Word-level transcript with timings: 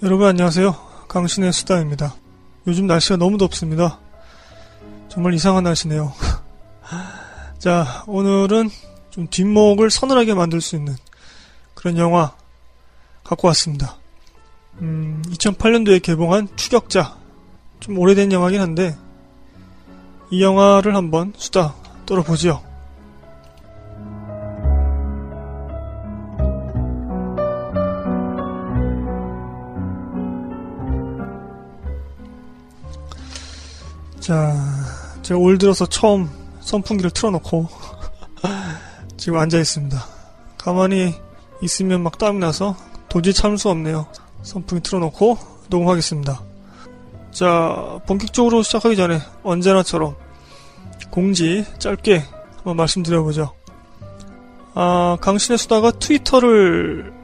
여러분 0.00 0.28
안녕하세요. 0.28 0.76
강신의 1.08 1.52
수다입니다. 1.52 2.14
요즘 2.68 2.86
날씨가 2.86 3.16
너무 3.16 3.36
덥습니다. 3.36 3.98
정말 5.08 5.34
이상한 5.34 5.64
날씨네요. 5.64 6.12
자, 7.58 8.04
오늘은 8.06 8.70
좀 9.10 9.26
뒷목을 9.28 9.90
서늘하게 9.90 10.34
만들 10.34 10.60
수 10.60 10.76
있는 10.76 10.94
그런 11.74 11.98
영화 11.98 12.32
갖고 13.24 13.48
왔습니다. 13.48 13.96
음, 14.80 15.20
2008년도에 15.30 16.00
개봉한 16.00 16.46
추격자. 16.54 17.16
좀 17.80 17.98
오래된 17.98 18.30
영화긴 18.30 18.60
한데, 18.60 18.96
이 20.30 20.40
영화를 20.40 20.94
한번 20.94 21.32
수다 21.36 21.74
떨어보지요. 22.06 22.67
자, 34.28 34.54
제가 35.22 35.40
올 35.40 35.56
들어서 35.56 35.86
처음 35.86 36.28
선풍기를 36.60 37.10
틀어놓고 37.12 37.66
지금 39.16 39.38
앉아 39.38 39.58
있습니다. 39.58 40.04
가만히 40.58 41.14
있으면 41.62 42.02
막 42.02 42.18
땀이 42.18 42.38
나서 42.38 42.76
도저히 43.08 43.32
참을 43.32 43.56
수 43.56 43.70
없네요. 43.70 44.06
선풍기 44.42 44.82
틀어놓고 44.82 45.38
녹음하겠습니다. 45.70 46.42
자, 47.30 48.00
본격적으로 48.06 48.62
시작하기 48.62 48.96
전에 48.96 49.18
언제나처럼 49.44 50.14
공지 51.08 51.64
짧게 51.78 52.22
한번 52.56 52.76
말씀드려보죠. 52.76 53.54
아, 54.74 55.16
강신의 55.22 55.56
수다가 55.56 55.90
트위터를 55.90 57.14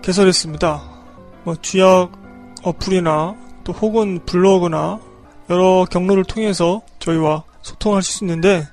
개설했습니다. 0.00 0.82
뭐, 1.44 1.56
쥐약 1.60 2.10
어플이나 2.62 3.36
또 3.64 3.72
혹은 3.74 4.24
블로그나 4.24 4.98
여러 5.52 5.84
경로를 5.90 6.24
통해서 6.24 6.80
저희와 6.98 7.42
소통할 7.60 8.02
수 8.02 8.24
있는데 8.24 8.66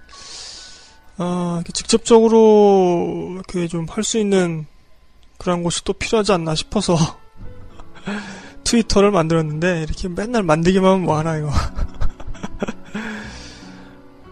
아, 1.18 1.62
직접적으로 1.74 3.32
이렇게 3.34 3.68
좀 3.68 3.86
할 3.90 4.06
수 4.06 4.18
있는 4.18 4.66
그런 5.38 5.62
곳이 5.62 5.84
또 5.84 5.92
필요하지 5.92 6.32
않나 6.32 6.56
싶어서 6.56 6.96
트위터를 8.64 9.12
만들었는데 9.12 9.84
이렇게 9.84 10.08
맨날 10.08 10.44
만들기만 10.44 10.90
하면 10.92 11.04
뭐하나 11.04 11.36
이거. 11.38 11.50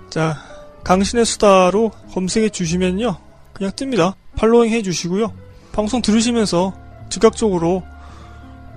자 0.10 0.38
강신의 0.86 1.26
수다로 1.26 1.92
검색해 2.14 2.48
주시면요. 2.50 3.18
그냥 3.52 3.72
뜹니다. 3.74 4.14
팔로잉 4.38 4.72
해 4.72 4.82
주시고요. 4.82 5.34
방송 5.74 6.02
들으시면서 6.02 6.74
즉각적으로 7.10 7.84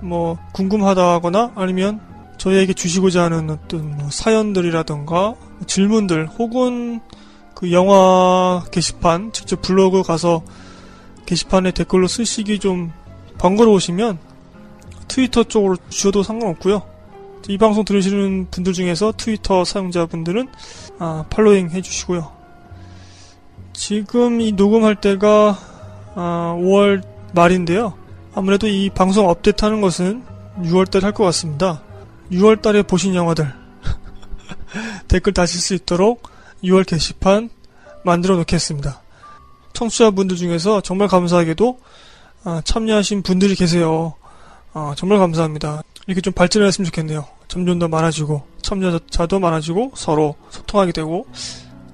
뭐 0.01 0.37
궁금하다거나 0.53 1.53
아니면 1.55 2.01
저희에게 2.41 2.73
주시고자 2.73 3.25
하는 3.25 3.51
어떤 3.51 3.97
뭐 3.97 4.09
사연들이라던가 4.09 5.35
질문들 5.67 6.27
혹은 6.39 6.99
그 7.53 7.71
영화 7.71 8.63
게시판 8.71 9.31
직접 9.31 9.61
블로그 9.61 10.01
가서 10.01 10.41
게시판에 11.27 11.69
댓글로 11.69 12.07
쓰시기 12.07 12.57
좀 12.57 12.91
번거로우시면 13.37 14.17
트위터 15.07 15.43
쪽으로 15.43 15.77
주셔도 15.89 16.23
상관없고요. 16.23 16.81
이 17.47 17.59
방송 17.59 17.85
들으시는 17.85 18.47
분들 18.49 18.73
중에서 18.73 19.13
트위터 19.15 19.63
사용자분들은 19.63 20.47
아, 20.97 21.25
팔로잉 21.29 21.69
해주시고요. 21.69 22.31
지금 23.73 24.41
이 24.41 24.51
녹음할 24.51 24.95
때가 24.95 25.59
아, 26.15 26.57
5월 26.59 27.03
말인데요. 27.35 27.93
아무래도 28.33 28.65
이 28.65 28.89
방송 28.89 29.29
업데이트하는 29.29 29.79
것은 29.81 30.23
6월달 30.63 31.01
할 31.01 31.13
것 31.13 31.23
같습니다. 31.25 31.83
6월 32.31 32.61
달에 32.61 32.83
보신 32.83 33.13
영화들 33.15 33.51
댓글 35.07 35.33
다실 35.33 35.59
수 35.59 35.73
있도록 35.73 36.23
6월 36.63 36.85
게시판 36.85 37.49
만들어 38.03 38.35
놓겠습니다. 38.37 39.01
청취자분들 39.73 40.37
중에서 40.37 40.81
정말 40.81 41.07
감사하게도 41.07 41.79
아, 42.43 42.61
참여하신 42.63 43.23
분들이 43.23 43.55
계세요. 43.55 44.15
아, 44.73 44.93
정말 44.97 45.19
감사합니다. 45.19 45.83
이렇게 46.07 46.21
좀 46.21 46.33
발전했으면 46.33 46.85
좋겠네요. 46.85 47.27
점점 47.47 47.79
더 47.79 47.87
많아지고 47.87 48.43
참여자도 48.61 49.39
많아지고 49.39 49.91
서로 49.95 50.35
소통하게 50.49 50.93
되고 50.93 51.25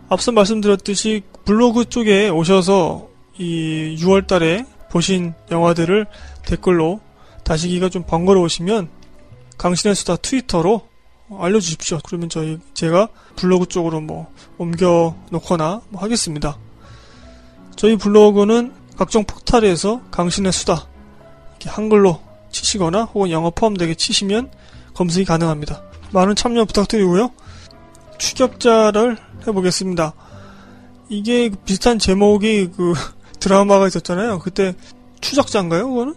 앞서 0.10 0.32
말씀드렸듯이 0.32 1.24
블로그 1.46 1.86
쪽에 1.86 2.30
오셔서 2.30 3.10
이 3.38 3.98
6월 4.00 4.28
달에 4.28 4.66
보신 4.90 5.34
영화들을 5.52 6.06
댓글로 6.46 7.02
다시기가 7.44 7.90
좀 7.90 8.04
번거로우시면 8.04 8.90
강신의 9.58 9.96
수다 9.96 10.18
트위터로 10.18 10.88
알려주십시오. 11.40 12.00
그러면 12.06 12.30
저희 12.30 12.60
제가 12.74 13.10
블로그 13.36 13.66
쪽으로 13.66 14.02
뭐 14.02 14.32
옮겨 14.58 15.16
놓거나 15.32 15.82
뭐 15.90 16.02
하겠습니다. 16.02 16.58
저희 17.76 17.96
블로그는 17.96 18.74
각종 18.98 19.24
포탈에서 19.26 20.02
강신의 20.10 20.52
수다 20.52 20.88
이렇게 21.52 21.70
한글로 21.70 22.22
치시거나 22.52 23.04
혹은 23.04 23.30
영어 23.30 23.52
포함되게 23.52 23.96
치시면 23.96 24.52
검색이 24.94 25.26
가능합니다. 25.26 25.84
많은 26.12 26.36
참여 26.36 26.66
부탁드리고요. 26.66 27.32
추격자를 28.18 29.18
해보겠습니다. 29.48 30.14
이게 31.10 31.50
비슷한 31.66 32.00
제목이 32.00 32.72
그 32.76 32.94
드라마가 33.40 33.88
있었잖아요. 33.88 34.40
그때 34.40 34.74
추적자인가요? 35.22 35.88
그거는? 35.90 36.16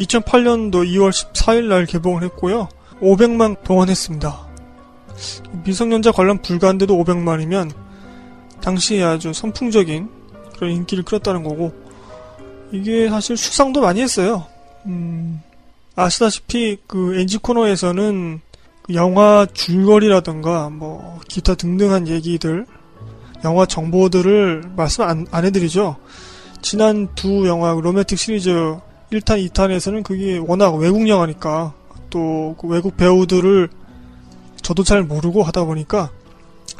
2008년도 0.00 0.86
2월 0.86 1.10
14일 1.10 1.64
날 1.64 1.86
개봉을 1.86 2.22
했고요. 2.24 2.68
500만 3.00 3.62
동원했습니다. 3.64 4.48
미성년자 5.64 6.12
관람 6.12 6.38
불가한데도 6.38 6.96
500만이면 6.96 7.72
당시에 8.60 9.02
아주 9.02 9.32
선풍적인 9.32 10.08
그런 10.56 10.72
인기를 10.72 11.04
끌었다는 11.04 11.42
거고 11.42 11.72
이게 12.72 13.08
사실 13.08 13.36
수상도 13.36 13.80
많이 13.80 14.00
했어요. 14.00 14.46
음, 14.86 15.40
아시다시피 15.96 16.78
그 16.86 17.18
NG 17.18 17.38
코너에서는 17.38 18.40
그 18.82 18.94
영화 18.94 19.46
줄거리라던가 19.52 20.70
뭐 20.70 21.20
기타 21.28 21.54
등등한 21.54 22.08
얘기들 22.08 22.66
영화 23.44 23.66
정보들을 23.66 24.72
말씀 24.76 25.04
안, 25.04 25.26
안 25.30 25.44
해드리죠. 25.44 25.96
지난 26.60 27.08
두 27.14 27.46
영화 27.46 27.72
로맨틱 27.72 28.18
시리즈 28.18 28.76
1탄, 29.12 29.48
2탄에서는 29.48 30.02
그게 30.02 30.38
워낙 30.38 30.70
외국 30.74 31.08
영화니까 31.08 31.72
또 32.10 32.54
그 32.58 32.66
외국 32.68 32.96
배우들을 32.96 33.68
저도 34.62 34.82
잘 34.82 35.02
모르고 35.02 35.42
하다 35.42 35.64
보니까 35.64 36.10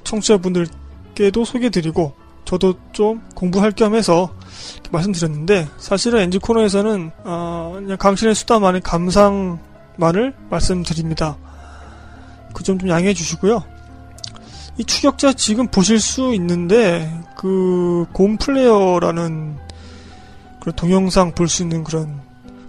청취자분들께도 0.05 1.45
소개드리고 1.45 2.13
저도 2.45 2.75
좀 2.93 3.23
공부할 3.35 3.73
겸 3.73 3.95
해서 3.95 4.31
말씀드렸는데 4.91 5.69
사실은 5.79 6.21
엔지 6.21 6.39
코너에서는 6.39 7.11
어 7.25 7.73
그냥 7.77 7.97
강신의 7.99 8.35
수다만의 8.35 8.81
감상만을 8.83 10.35
말씀드립니다. 10.51 11.37
그 12.55 12.63
점 12.65 12.79
좀 12.79 12.89
양해해 12.89 13.13
주시고요. 13.15 13.63
이 14.79 14.85
추격자 14.85 15.35
지금 15.35 15.67
보실 15.69 16.01
수 16.01 16.33
있는데 16.35 17.11
그 17.37 18.07
곰플레이어라는 18.13 19.57
그런 20.69 20.77
동영상 20.77 21.33
볼 21.33 21.49
수 21.49 21.63
있는 21.63 21.83
그런 21.83 22.21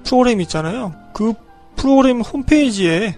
프로그램 0.05 0.39
있잖아요. 0.41 0.93
그 1.13 1.33
프로그램 1.75 2.21
홈페이지에 2.21 3.15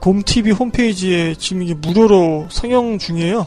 곰TV 0.00 0.52
홈페이지에 0.52 1.34
지금 1.34 1.62
이게 1.62 1.74
무료로 1.74 2.46
상영 2.50 2.98
중이에요. 2.98 3.46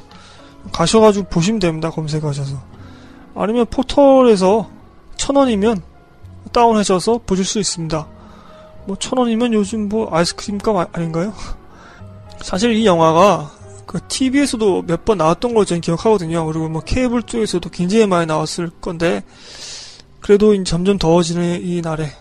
가셔가지고 0.73 1.29
보시면 1.29 1.59
됩니다. 1.59 1.89
검색하셔서. 1.89 2.61
아니면 3.35 3.65
포털에서 3.69 4.69
천 5.15 5.37
원이면 5.37 5.81
다운하셔서 6.51 7.21
보실 7.25 7.45
수 7.45 7.59
있습니다. 7.59 8.07
뭐 8.85 8.97
천 8.99 9.17
원이면 9.17 9.53
요즘 9.53 9.87
뭐 9.87 10.09
아이스크림 10.13 10.57
값 10.57 10.89
아닌가요? 10.97 11.33
사실 12.41 12.73
이 12.73 12.85
영화가 12.85 13.51
그 13.85 13.99
TV에서도 14.09 14.83
몇 14.83 15.05
번 15.05 15.19
나왔던 15.19 15.53
걸로 15.53 15.63
저는 15.63 15.79
기억하거든요. 15.79 16.45
그리고 16.47 16.67
뭐 16.67 16.81
케이블 16.81 17.23
쪽에서도 17.23 17.69
굉장히 17.69 18.05
많이 18.07 18.25
나왔을 18.25 18.69
건데 18.81 19.23
그래도 20.29 20.63
점점 20.63 20.99
더워지는 20.99 21.63
이 21.63 21.81
날에 21.81 22.11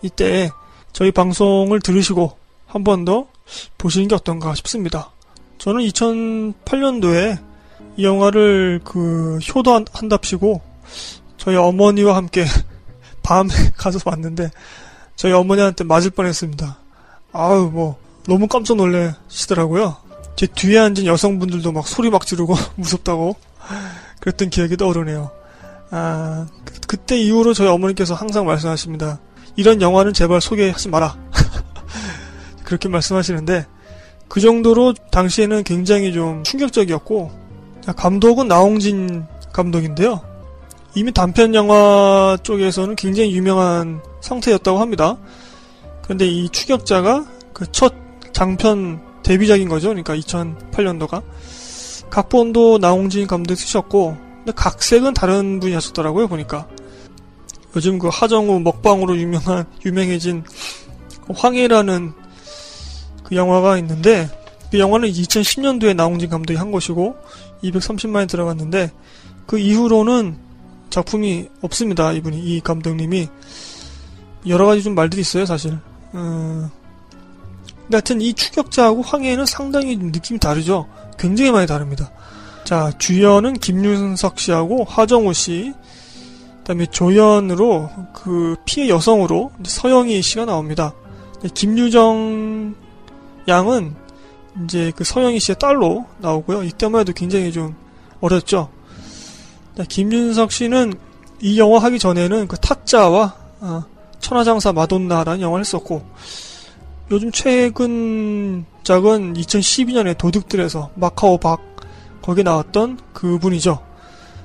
이때 0.00 0.50
저희 0.94 1.10
방송을 1.12 1.80
들으시고 1.80 2.34
한 2.66 2.82
번 2.82 3.04
더 3.04 3.26
보시는 3.76 4.08
게 4.08 4.14
어떤가 4.14 4.54
싶습니다. 4.54 5.10
저는 5.58 5.82
2008년도에 5.82 7.38
이 7.98 8.04
영화를 8.06 8.80
그 8.84 9.38
효도 9.54 9.84
한답시고 9.92 10.62
저희 11.36 11.56
어머니와 11.56 12.16
함께 12.16 12.46
밤에 13.22 13.50
가서 13.76 13.98
봤는데 13.98 14.50
저희 15.16 15.34
어머니한테 15.34 15.84
맞을 15.84 16.10
뻔했습니다. 16.10 16.78
아우 17.32 17.70
뭐 17.70 17.98
너무 18.26 18.48
깜짝 18.48 18.78
놀라시더라고요. 18.78 19.98
제 20.36 20.46
뒤에 20.46 20.78
앉은 20.78 21.04
여성분들도 21.04 21.70
막 21.70 21.86
소리 21.86 22.08
막 22.08 22.24
지르고 22.24 22.54
무섭다고 22.76 23.36
그랬던 24.20 24.48
기억이 24.48 24.78
떠오르네요. 24.78 25.41
아 25.92 26.46
그, 26.64 26.74
그때 26.88 27.16
이후로 27.20 27.54
저희 27.54 27.68
어머니께서 27.68 28.14
항상 28.14 28.46
말씀하십니다. 28.46 29.20
이런 29.54 29.80
영화는 29.80 30.12
제발 30.12 30.40
소개하지 30.40 30.88
마라. 30.88 31.16
그렇게 32.64 32.88
말씀하시는데 32.88 33.66
그 34.26 34.40
정도로 34.40 34.94
당시에는 35.12 35.62
굉장히 35.62 36.12
좀 36.12 36.42
충격적이었고 36.42 37.30
감독은 37.96 38.48
나홍진 38.48 39.26
감독인데요. 39.52 40.20
이미 40.94 41.12
단편 41.12 41.54
영화 41.54 42.36
쪽에서는 42.42 42.96
굉장히 42.96 43.32
유명한 43.36 44.00
상태였다고 44.20 44.80
합니다. 44.80 45.18
그런데 46.02 46.26
이 46.26 46.48
추격자가 46.48 47.26
그 47.52 47.66
첫 47.70 47.94
장편 48.32 49.00
데뷔작인 49.22 49.68
거죠. 49.68 49.88
그러니까 49.88 50.16
2008년도가 50.16 51.22
각본도 52.10 52.78
나홍진 52.78 53.26
감독이 53.26 53.60
쓰셨고 53.60 54.16
근데 54.44 54.52
각색은 54.56 55.14
다른 55.14 55.60
분이 55.60 55.72
하셨더라고요. 55.74 56.28
보니까 56.28 56.66
요즘 57.76 57.98
그 57.98 58.08
하정우 58.08 58.60
먹방으로 58.60 59.16
유명한 59.16 59.64
유명해진 59.84 60.44
황해라는 61.32 62.12
그 63.24 63.36
영화가 63.36 63.78
있는데 63.78 64.28
그 64.70 64.78
영화는 64.78 65.08
2010년도에 65.08 65.94
나홍진 65.94 66.28
감독이 66.28 66.58
한 66.58 66.70
것이고 66.72 67.16
230만이 67.62 68.28
들어갔는데 68.28 68.90
그 69.46 69.58
이후로는 69.58 70.36
작품이 70.90 71.48
없습니다. 71.62 72.12
이분이 72.12 72.38
이 72.38 72.60
감독님이 72.60 73.28
여러 74.46 74.66
가지 74.66 74.82
좀 74.82 74.94
말들이 74.94 75.22
있어요, 75.22 75.46
사실. 75.46 75.78
음... 76.14 76.68
하여튼 77.90 78.20
이 78.20 78.32
추격자하고 78.32 79.02
황해는 79.02 79.46
상당히 79.46 79.96
느낌이 79.96 80.38
다르죠. 80.38 80.88
굉장히 81.18 81.50
많이 81.50 81.66
다릅니다. 81.66 82.10
자, 82.64 82.92
주연은 82.98 83.54
김윤석 83.54 84.38
씨하고 84.38 84.84
하정우 84.84 85.32
씨, 85.34 85.72
그다음에 86.58 86.86
조연으로 86.86 87.90
그 88.14 88.56
피해 88.64 88.88
여성으로 88.88 89.50
서영희 89.64 90.22
씨가 90.22 90.44
나옵니다. 90.44 90.94
김유정 91.54 92.74
양은 93.48 93.94
이제 94.64 94.92
그 94.94 95.02
서영희 95.02 95.40
씨의 95.40 95.56
딸로 95.58 96.06
나오고요. 96.18 96.62
이때만 96.62 97.00
해도 97.00 97.12
굉장히 97.12 97.50
좀 97.50 97.74
어렸죠. 98.20 98.70
김윤석 99.88 100.52
씨는 100.52 100.94
이 101.40 101.58
영화 101.58 101.80
하기 101.80 101.98
전에는 101.98 102.46
그 102.46 102.56
타짜와 102.56 103.34
어, 103.60 103.84
천하장사 104.20 104.72
마돈나라는 104.72 105.40
영화를 105.40 105.64
했었고 105.64 106.02
요즘 107.10 107.32
최근 107.32 108.64
작은 108.84 109.34
2012년에 109.34 110.16
도둑들에서 110.16 110.90
마카오 110.94 111.38
박 111.38 111.71
거기 112.22 112.42
나왔던 112.42 112.98
그분이죠. 113.12 113.78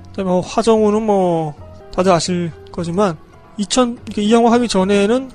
그다음에 0.10 0.30
뭐 0.30 0.42
화정우는 0.42 1.04
뭐 1.04 1.56
다들 1.94 2.12
아실 2.12 2.52
거지만 2.72 3.18
2000, 3.58 4.00
이 4.18 4.34
영화 4.34 4.52
하기 4.54 4.68
전에는 4.68 5.32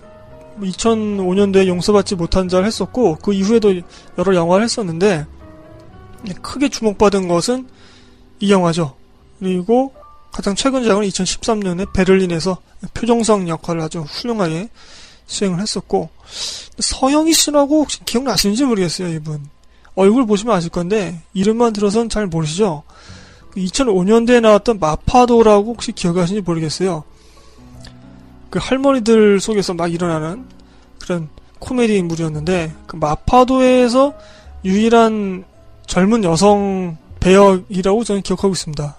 2005년도에 0.61 1.67
용서받지 1.67 2.17
못한 2.17 2.49
자를 2.49 2.67
했었고 2.67 3.17
그 3.23 3.33
이후에도 3.33 3.73
여러 4.19 4.35
영화를 4.35 4.65
했었는데 4.65 5.27
크게 6.41 6.69
주목받은 6.69 7.29
것은 7.29 7.69
이 8.41 8.53
영화죠. 8.53 8.95
그리고 9.39 9.93
가장 10.31 10.55
최근작은 10.55 11.07
2013년에 11.09 11.93
베를린에서 11.93 12.59
표정성 12.95 13.49
역할을 13.49 13.83
아주 13.83 14.01
훌륭하게 14.01 14.69
수행을 15.27 15.61
했었고 15.61 16.11
서영희 16.79 17.33
씨라고 17.33 17.83
혹시 17.83 18.05
기억나시는지 18.05 18.65
모르겠어요 18.65 19.09
이분 19.09 19.49
얼굴 19.95 20.27
보시면 20.27 20.55
아실 20.55 20.71
건데 20.71 21.21
이름만 21.35 21.73
들어선 21.73 22.09
잘 22.09 22.27
모르시죠 22.27 22.83
2005년대에 23.57 24.41
나왔던 24.41 24.79
마파도라고 24.79 25.73
혹시 25.73 25.93
기억하시는지 25.93 26.45
모르겠어요 26.45 27.05
그 28.51 28.59
할머니들 28.61 29.41
속에서 29.41 29.73
막 29.73 29.93
일어나는 29.93 30.45
그런 31.01 31.29
코미디 31.59 31.97
인물이었는데 31.97 32.75
그 32.87 32.97
마파도에서 32.97 34.15
유일한 34.65 35.45
젊은 35.87 36.25
여성 36.25 36.99
배역이라고 37.21 38.05
저는 38.05 38.23
기억하고 38.23 38.53
있습니다. 38.53 38.97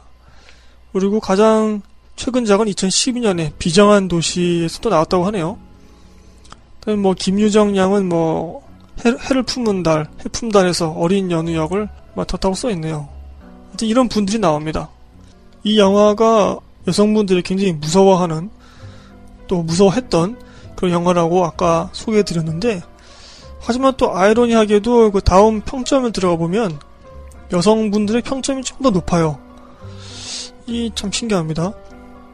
그리고 0.93 1.19
가장 1.19 1.81
최근작은 2.15 2.67
2012년에 2.67 3.51
비정한 3.59 4.07
도시에서도 4.07 4.89
나왔다고 4.89 5.25
하네요. 5.27 5.57
뭐 6.97 7.13
김유정 7.13 7.75
양은 7.75 8.09
뭐 8.09 8.62
해, 9.05 9.33
를 9.33 9.43
품은 9.43 9.83
달, 9.83 10.07
해품달에서 10.23 10.91
어린 10.91 11.29
연우 11.31 11.53
역을 11.53 11.89
맡았다고 12.15 12.55
써있네요. 12.55 13.09
이런 13.81 14.07
분들이 14.07 14.39
나옵니다. 14.39 14.89
이 15.63 15.77
영화가 15.79 16.59
여성분들이 16.87 17.41
굉장히 17.41 17.73
무서워하는 17.73 18.49
또 19.47 19.63
무서워했던 19.63 20.37
그런 20.75 20.91
영화라고 20.91 21.45
아까 21.45 21.89
소개해드렸는데 21.93 22.81
하지만 23.59 23.93
또 23.97 24.15
아이러니하게도 24.15 25.11
그 25.11 25.21
다음 25.21 25.61
평점을 25.61 26.11
들어가 26.11 26.35
보면 26.35 26.79
여성분들의 27.51 28.21
평점이 28.23 28.63
좀 28.63 28.77
더 28.83 28.89
높아요. 28.89 29.39
이 30.67 30.91
참 30.95 31.11
신기합니다. 31.11 31.73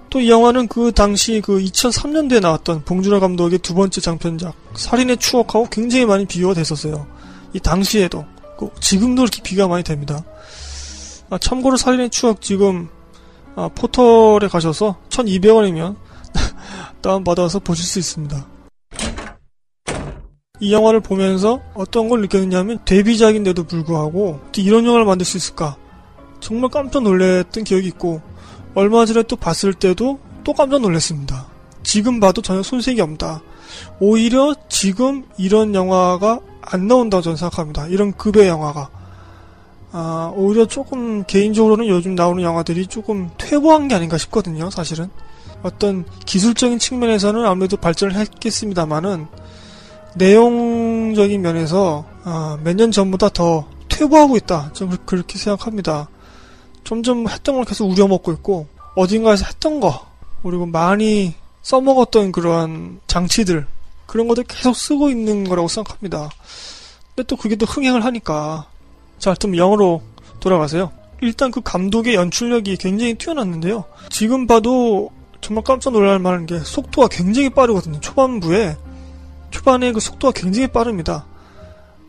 또 0.09 0.19
이 0.19 0.29
영화는 0.29 0.67
그 0.67 0.91
당시 0.91 1.39
그 1.41 1.59
2003년도에 1.59 2.41
나왔던 2.41 2.83
봉준호 2.83 3.19
감독의 3.19 3.59
두 3.59 3.75
번째 3.75 4.01
장편작 4.01 4.55
살인의 4.75 5.17
추억하고 5.17 5.67
굉장히 5.69 6.05
많이 6.05 6.25
비교가 6.25 6.55
됐었어요. 6.55 7.05
이 7.53 7.59
당시에도 7.59 8.25
그 8.57 8.69
지금도 8.79 9.23
이렇게 9.23 9.41
비교가 9.43 9.67
많이 9.67 9.83
됩니다. 9.83 10.23
아, 11.29 11.37
참고로 11.37 11.77
살인의 11.77 12.09
추억 12.09 12.41
지금 12.41 12.89
아, 13.55 13.69
포털에 13.75 14.47
가셔서 14.49 14.97
1200원이면 15.09 15.95
다운받아서 17.01 17.59
보실 17.59 17.85
수 17.85 17.99
있습니다. 17.99 18.47
이 20.61 20.73
영화를 20.73 20.99
보면서 20.99 21.61
어떤 21.73 22.09
걸 22.09 22.21
느꼈느냐면 22.21 22.79
데뷔작인데도 22.83 23.63
불구하고 23.63 24.41
이런 24.57 24.85
영화를 24.85 25.05
만들 25.05 25.25
수 25.25 25.37
있을까 25.37 25.77
정말 26.41 26.69
깜짝 26.69 27.03
놀랐던 27.03 27.63
기억이 27.63 27.87
있고 27.87 28.21
얼마 28.79 29.05
전에 29.05 29.23
또 29.23 29.35
봤을 29.35 29.73
때도 29.73 30.19
또 30.43 30.53
깜짝 30.53 30.81
놀랐습니다. 30.81 31.47
지금 31.83 32.19
봐도 32.19 32.41
전혀 32.41 32.63
손색이 32.63 33.01
없다. 33.01 33.41
오히려 33.99 34.55
지금 34.69 35.25
이런 35.37 35.75
영화가 35.75 36.39
안 36.61 36.87
나온다고 36.87 37.21
저는 37.21 37.35
생각합니다. 37.37 37.87
이런 37.87 38.13
급의 38.13 38.47
영화가. 38.47 38.89
아, 39.91 40.31
오히려 40.35 40.65
조금 40.65 41.23
개인적으로는 41.25 41.87
요즘 41.87 42.15
나오는 42.15 42.43
영화들이 42.43 42.87
조금 42.87 43.29
퇴보한 43.37 43.87
게 43.87 43.95
아닌가 43.95 44.17
싶거든요, 44.17 44.69
사실은. 44.69 45.09
어떤 45.61 46.05
기술적인 46.25 46.79
측면에서는 46.79 47.45
아무래도 47.45 47.75
발전을 47.75 48.15
했겠습니다만은 48.15 49.27
내용적인 50.15 51.41
면에서 51.41 52.05
아, 52.23 52.57
몇 52.63 52.75
년 52.75 52.91
전보다 52.91 53.29
더 53.29 53.67
퇴보하고 53.89 54.37
있다. 54.37 54.71
저는 54.73 54.97
그렇게 55.05 55.37
생각합니다. 55.37 56.07
점점 56.89 57.29
했던 57.29 57.53
걸 57.53 57.65
계속 57.65 57.87
우려먹고 57.87 58.31
있고 58.31 58.65
어딘가에서 58.95 59.45
했던 59.45 59.79
거 59.79 60.07
그리고 60.41 60.65
많이 60.65 61.35
써먹었던 61.61 62.31
그러한 62.31 63.01
장치들 63.05 63.67
그런 64.07 64.27
것들 64.27 64.45
계속 64.45 64.75
쓰고 64.75 65.11
있는 65.11 65.47
거라고 65.47 65.67
생각합니다. 65.67 66.31
근데 67.13 67.27
또 67.27 67.35
그게 67.35 67.55
또 67.55 67.67
흥행을 67.67 68.03
하니까 68.03 68.65
자, 69.19 69.29
하여튼 69.29 69.55
영어로 69.55 70.01
돌아가세요. 70.39 70.91
일단 71.21 71.51
그 71.51 71.61
감독의 71.61 72.15
연출력이 72.15 72.77
굉장히 72.77 73.13
뛰어났는데요. 73.13 73.83
지금 74.09 74.47
봐도 74.47 75.11
정말 75.41 75.63
깜짝 75.63 75.91
놀랄 75.91 76.17
만한 76.17 76.47
게 76.47 76.57
속도가 76.57 77.09
굉장히 77.09 77.51
빠르거든요. 77.51 77.99
초반부에 77.99 78.77
초반에 79.51 79.91
그 79.91 79.99
속도가 79.99 80.31
굉장히 80.33 80.67
빠릅니다. 80.67 81.27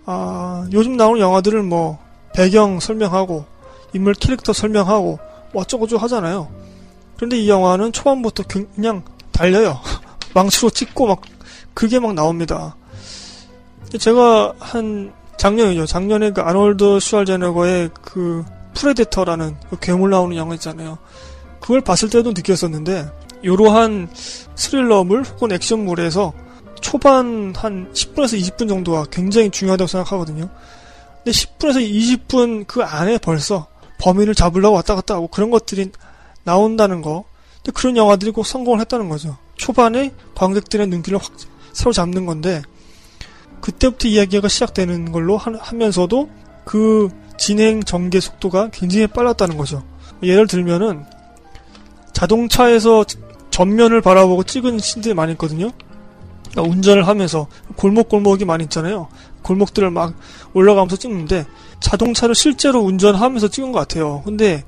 아, 0.06 0.66
요즘 0.72 0.96
나오는 0.96 1.20
영화들은 1.20 1.68
뭐 1.68 1.99
배경 2.34 2.80
설명하고 2.80 3.59
인물 3.92 4.14
캐릭터 4.14 4.52
설명하고 4.52 5.18
뭐 5.52 5.62
어쩌고저쩌고 5.62 6.02
하잖아요. 6.04 6.49
그런데 7.16 7.38
이 7.38 7.49
영화는 7.49 7.92
초반부터 7.92 8.44
그냥 8.44 9.02
달려요. 9.32 9.80
망치로 10.35 10.70
찍고 10.70 11.06
막 11.06 11.20
그게 11.75 11.99
막 11.99 12.14
나옵니다. 12.14 12.76
제가 13.99 14.54
한 14.59 15.12
작년이죠. 15.37 15.87
작년에 15.87 16.30
그 16.30 16.42
아놀드 16.42 17.00
슈왈제네거의 17.00 17.90
그 18.02 18.44
프레데터라는 18.75 19.56
그 19.68 19.78
괴물 19.80 20.11
나오는 20.11 20.37
영화 20.37 20.54
있잖아요. 20.54 20.99
그걸 21.61 21.80
봤을 21.80 22.09
때도 22.09 22.32
느꼈었는데 22.32 23.11
이러한 23.42 24.09
스릴러물 24.54 25.23
혹은 25.23 25.52
액션물에서 25.52 26.32
초반 26.80 27.52
한 27.56 27.92
10분에서 27.92 28.38
20분 28.40 28.68
정도가 28.68 29.06
굉장히 29.11 29.50
중요하다고 29.50 29.88
생각하거든요. 29.88 30.49
근데 31.16 31.30
10분에서 31.30 32.28
20분 32.28 32.66
그 32.66 32.82
안에 32.82 33.18
벌써 33.18 33.66
범인을 34.00 34.35
잡으려고 34.35 34.76
왔다 34.76 34.95
갔다 34.95 35.14
하고 35.14 35.28
그런 35.28 35.50
것들이 35.50 35.90
나온다는 36.45 37.02
거. 37.02 37.25
근데 37.57 37.73
그런 37.73 37.97
영화들이 37.97 38.30
꼭 38.30 38.47
성공을 38.47 38.80
했다는 38.80 39.09
거죠. 39.09 39.37
초반에 39.57 40.12
관객들의 40.35 40.87
눈길을 40.87 41.19
확 41.19 41.33
사로잡는 41.73 42.26
건데 42.26 42.62
그때부터 43.61 44.09
이야기가 44.09 44.49
시작되는 44.49 45.12
걸로 45.12 45.37
하면서도 45.37 46.30
그 46.64 47.09
진행 47.38 47.83
전개 47.83 48.21
속도가 48.21 48.71
굉장히 48.73 49.07
빨랐다는 49.07 49.57
거죠. 49.57 49.83
예를 50.23 50.47
들면은 50.47 51.04
자동차에서 52.12 53.04
전면을 53.50 54.00
바라보고 54.00 54.45
찍은 54.45 54.78
신들이 54.78 55.14
많이 55.14 55.33
있거든요. 55.33 55.71
그러니까 56.50 56.75
운전을 56.75 57.07
하면서 57.07 57.47
골목골목이 57.76 58.45
많이 58.45 58.64
있잖아요. 58.64 59.09
골목들을 59.42 59.90
막 59.90 60.14
올라가면서 60.52 60.97
찍는데 60.97 61.47
자동차를 61.80 62.34
실제로 62.34 62.80
운전하면서 62.80 63.49
찍은 63.49 63.72
것 63.72 63.78
같아요. 63.80 64.22
근데 64.25 64.64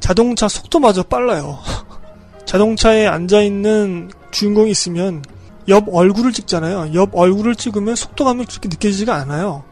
자동차 0.00 0.48
속도마저 0.48 1.04
빨라요. 1.04 1.58
자동차에 2.44 3.06
앉아있는 3.06 4.10
주인공이 4.30 4.70
있으면 4.70 5.22
옆 5.68 5.84
얼굴을 5.90 6.32
찍잖아요. 6.32 6.94
옆 6.94 7.10
얼굴을 7.14 7.54
찍으면 7.54 7.94
속도감이 7.94 8.46
그렇게 8.46 8.68
느껴지지가 8.68 9.14
않아요. 9.14 9.64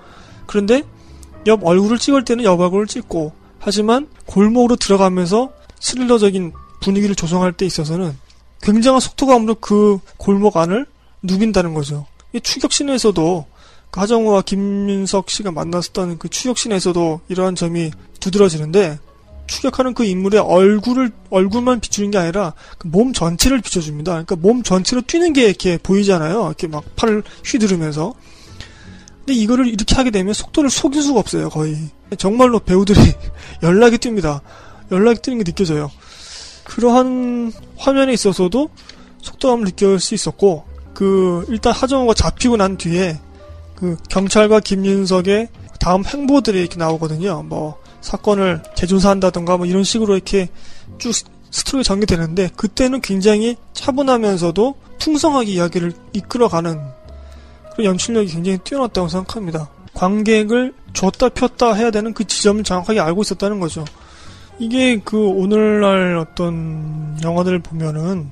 그런데 0.47 0.83
옆 1.47 1.65
얼굴을 1.65 1.99
찍을 1.99 2.25
때는 2.25 2.45
옆 2.45 2.61
얼굴을 2.61 2.87
찍고 2.87 3.33
하지만 3.59 4.09
골목으로 4.27 4.77
들어가면서 4.77 5.51
스릴러적인 5.81 6.53
분위기를 6.81 7.15
조성할 7.15 7.53
때 7.53 7.67
있어서는 7.67 8.17
굉장한 8.63 9.01
속도감으로 9.01 9.57
그 9.57 9.99
골목 10.17 10.57
안을 10.57 10.87
누빈다는 11.23 11.75
거죠. 11.75 12.07
이 12.33 12.41
추격신에서도 12.41 13.47
그 13.49 13.56
하정우와 13.97 14.43
김윤석 14.43 15.31
씨가 15.31 15.53
만났었던 15.53 16.19
그 16.19 16.29
추격신에서도 16.29 17.21
이러한 17.29 17.55
점이 17.55 17.91
두드러지는데 18.21 18.99
추격하는 19.47 19.95
그 19.95 20.05
인물의 20.05 20.41
얼굴을 20.41 21.11
얼굴만 21.31 21.81
비추는 21.81 22.11
게 22.11 22.19
아니라 22.19 22.53
그 22.79 22.89
몸 22.89 23.13
전체를 23.13 23.61
비춰줍니다. 23.61 24.13
그러니까 24.13 24.37
몸 24.37 24.63
전체로 24.63 25.03
뛰는 25.03 25.33
게 25.33 25.45
이렇게 25.47 25.79
보이잖아요. 25.79 26.47
이렇게 26.47 26.67
막 26.67 26.85
팔을 26.97 27.23
휘두르면서. 27.45 28.15
근데 29.19 29.35
이거를 29.35 29.67
이렇게 29.69 29.95
하게 29.95 30.11
되면 30.11 30.35
속도를 30.35 30.71
속일 30.71 31.03
수가 31.03 31.21
없어요. 31.21 31.49
거의 31.49 31.77
정말로 32.19 32.59
배우들이 32.61 32.99
연락이 33.63 33.99
뜁니다. 33.99 34.41
연락이 34.91 35.21
뛰는 35.21 35.39
게 35.39 35.45
느껴져요. 35.45 35.91
그러한 36.65 37.53
화면에 37.77 38.13
있어서도 38.13 38.71
속도감을 39.23 39.65
느낄 39.67 39.99
수 40.01 40.15
있었고 40.15 40.65
그 40.95 41.45
일단 41.49 41.73
하정우가 41.73 42.15
잡히고 42.15 42.57
난 42.57 42.77
뒤에 42.77 43.19
그 43.77 43.97
경찰과 44.09 44.61
김윤석의 44.61 45.49
다음 45.79 46.05
행보들이 46.05 46.59
이렇게 46.59 46.77
나오거든요. 46.77 47.43
뭐 47.43 47.79
사건을 48.01 48.63
재조사한다던가 48.75 49.57
뭐 49.57 49.67
이런 49.67 49.85
식으로 49.85 50.15
이렇게 50.15 50.49
쭉 50.99 51.13
스토리가 51.51 51.83
전개되는데 51.85 52.51
그때는 52.57 53.01
굉장히 53.01 53.57
차분하면서도 53.73 54.75
풍성하게 54.99 55.53
이야기를 55.53 55.93
이끌어가는 56.13 56.81
그 57.77 57.85
연출력이 57.85 58.33
굉장히 58.33 58.59
뛰어났다고 58.59 59.09
생각합니다. 59.09 59.69
관객을 59.95 60.75
줬다 60.93 61.31
폈다 61.31 61.75
해야 61.75 61.91
되는 61.91 62.13
그 62.13 62.27
지점을 62.27 62.63
정확하게 62.65 63.01
알고 63.01 63.23
있었다는 63.23 63.61
거죠. 63.61 63.85
이게 64.59 65.01
그 65.05 65.19
오늘날 65.19 66.17
어떤 66.17 67.19
영화들을 67.23 67.59
보면은 67.61 68.31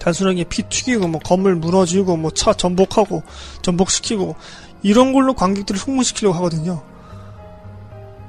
단순하게 0.00 0.44
피 0.44 0.62
튀기고 0.62 1.08
뭐 1.08 1.20
건물 1.20 1.54
무너지고 1.56 2.16
뭐 2.16 2.30
차 2.32 2.52
전복하고 2.52 3.22
전복시키고 3.62 4.34
이런 4.82 5.12
걸로 5.12 5.34
관객들을 5.34 5.80
흥분시키려고 5.80 6.36
하거든요. 6.36 6.82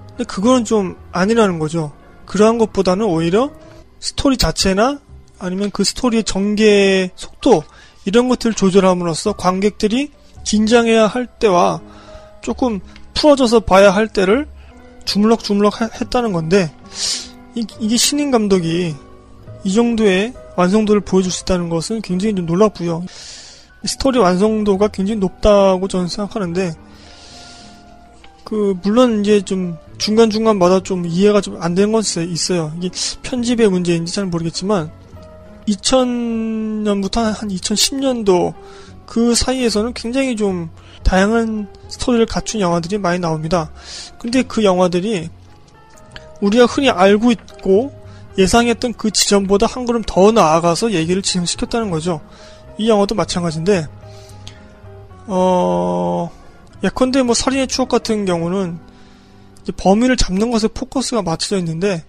근데 0.09 0.23
그거는 0.25 0.65
좀 0.65 0.97
아니라는 1.11 1.59
거죠. 1.59 1.91
그러한 2.25 2.57
것보다는 2.57 3.05
오히려 3.05 3.51
스토리 3.99 4.37
자체나 4.37 4.99
아니면 5.39 5.71
그 5.71 5.83
스토리의 5.83 6.23
전개 6.23 7.09
속도 7.15 7.63
이런 8.05 8.29
것들을 8.29 8.53
조절함으로써 8.53 9.33
관객들이 9.33 10.11
긴장해야 10.43 11.07
할 11.07 11.27
때와 11.27 11.81
조금 12.41 12.79
풀어져서 13.13 13.61
봐야 13.61 13.91
할 13.91 14.07
때를 14.07 14.47
주물럭주물럭 15.05 15.81
했다는 15.81 16.31
건데 16.31 16.71
이, 17.55 17.65
게 17.65 17.97
신인 17.97 18.31
감독이 18.31 18.95
이 19.63 19.73
정도의 19.73 20.33
완성도를 20.55 21.01
보여줄 21.01 21.31
수 21.31 21.43
있다는 21.43 21.69
것은 21.69 22.01
굉장히 22.01 22.35
좀 22.35 22.45
놀랍고요. 22.45 23.05
스토리 23.85 24.19
완성도가 24.19 24.89
굉장히 24.89 25.19
높다고 25.19 25.87
저는 25.87 26.07
생각하는데 26.07 26.73
그 28.43 28.77
물론 28.83 29.21
이제 29.21 29.41
좀 29.41 29.77
중간 29.97 30.29
중간마다 30.29 30.81
좀 30.81 31.05
이해가 31.05 31.41
좀 31.41 31.61
안 31.61 31.73
되는 31.73 31.91
건 31.91 32.01
있어요. 32.01 32.73
이게 32.77 32.89
편집의 33.23 33.69
문제인지 33.69 34.13
잘 34.13 34.25
모르겠지만 34.25 34.91
2000년부터 35.67 37.21
한 37.33 37.49
2010년도 37.49 38.53
그 39.05 39.35
사이에서는 39.35 39.93
굉장히 39.93 40.35
좀 40.35 40.69
다양한 41.03 41.67
스토리를 41.89 42.25
갖춘 42.25 42.61
영화들이 42.61 42.97
많이 42.97 43.19
나옵니다. 43.19 43.71
근데 44.17 44.43
그 44.43 44.63
영화들이 44.63 45.29
우리가 46.41 46.65
흔히 46.65 46.89
알고 46.89 47.31
있고 47.31 47.93
예상했던 48.37 48.93
그 48.93 49.11
지점보다 49.11 49.65
한 49.65 49.85
걸음 49.85 50.01
더 50.05 50.31
나아가서 50.31 50.93
얘기를 50.93 51.21
진행시켰다는 51.21 51.91
거죠. 51.91 52.21
이 52.81 52.89
영화도 52.89 53.15
마찬가지인데, 53.15 53.87
어, 55.27 56.29
예컨대 56.83 57.21
뭐 57.21 57.35
살인의 57.35 57.67
추억 57.67 57.89
같은 57.89 58.25
경우는 58.25 58.79
범인을 59.77 60.17
잡는 60.17 60.49
것에 60.51 60.67
포커스가 60.67 61.21
맞춰져 61.21 61.57
있는데, 61.59 62.03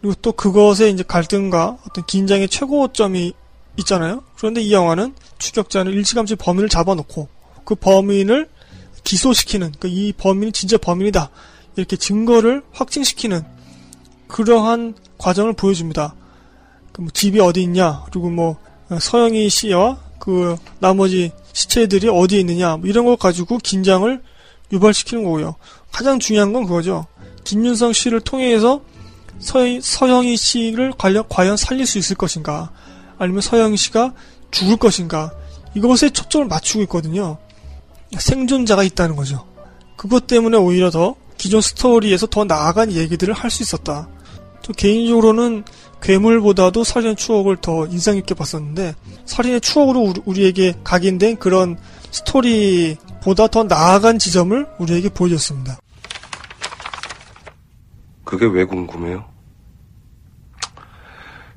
그리고 0.00 0.14
또 0.22 0.32
그것에 0.32 0.90
이제 0.90 1.02
갈등과 1.02 1.78
어떤 1.88 2.06
긴장의 2.06 2.48
최고점이 2.48 3.32
있잖아요. 3.78 4.22
그런데 4.36 4.60
이 4.60 4.72
영화는 4.72 5.14
추격자는 5.38 5.92
일찌감치 5.92 6.36
범인을 6.36 6.68
잡아놓고 6.68 7.28
그 7.64 7.74
범인을 7.74 8.48
기소시키는, 9.04 9.72
그이 9.80 10.12
범인이 10.12 10.52
진짜 10.52 10.76
범인이다. 10.78 11.30
이렇게 11.76 11.96
증거를 11.96 12.62
확증시키는 12.72 13.42
그러한 14.28 14.94
과정을 15.18 15.54
보여줍니다. 15.54 16.14
그 16.92 17.02
뭐 17.02 17.10
집이 17.12 17.40
어디 17.40 17.62
있냐, 17.62 18.04
그리고 18.04 18.30
뭐 18.30 18.56
서영희 19.00 19.48
씨와 19.48 19.98
그 20.22 20.54
나머지 20.78 21.32
시체들이 21.52 22.08
어디에 22.08 22.38
있느냐, 22.38 22.76
뭐 22.76 22.88
이런 22.88 23.04
걸 23.06 23.16
가지고 23.16 23.58
긴장을 23.58 24.22
유발시키는 24.70 25.24
거고요. 25.24 25.56
가장 25.90 26.20
중요한 26.20 26.52
건 26.52 26.64
그거죠. 26.64 27.06
김윤성 27.42 27.92
씨를 27.92 28.20
통해서 28.20 28.82
서, 29.40 29.58
서영희 29.80 30.36
씨를 30.36 30.92
과연, 30.96 31.24
과연 31.28 31.56
살릴 31.56 31.86
수 31.86 31.98
있을 31.98 32.14
것인가, 32.14 32.70
아니면 33.18 33.40
서영희 33.40 33.76
씨가 33.76 34.14
죽을 34.52 34.76
것인가, 34.76 35.32
이것에 35.74 36.10
초점을 36.10 36.46
맞추고 36.46 36.82
있거든요. 36.84 37.38
생존자가 38.16 38.84
있다는 38.84 39.16
거죠. 39.16 39.44
그것 39.96 40.28
때문에 40.28 40.56
오히려 40.56 40.90
더 40.90 41.16
기존 41.36 41.60
스토리에서 41.60 42.28
더 42.28 42.44
나아간 42.44 42.92
얘기들을 42.92 43.34
할 43.34 43.50
수 43.50 43.64
있었다. 43.64 44.08
저 44.62 44.72
개인적으로는 44.72 45.64
괴물보다도 46.02 46.84
살인의 46.84 47.16
추억을 47.16 47.56
더 47.56 47.86
인상 47.86 48.16
깊게 48.16 48.34
봤었는데 48.34 48.94
살인의 49.24 49.60
추억으로 49.60 50.12
우리에게 50.24 50.74
각인된 50.82 51.38
그런 51.38 51.78
스토리보다 52.10 53.46
더 53.46 53.62
나아간 53.62 54.18
지점을 54.18 54.66
우리에게 54.78 55.08
보여줬습니다. 55.08 55.78
그게 58.24 58.46
왜 58.46 58.64
궁금해요? 58.64 59.24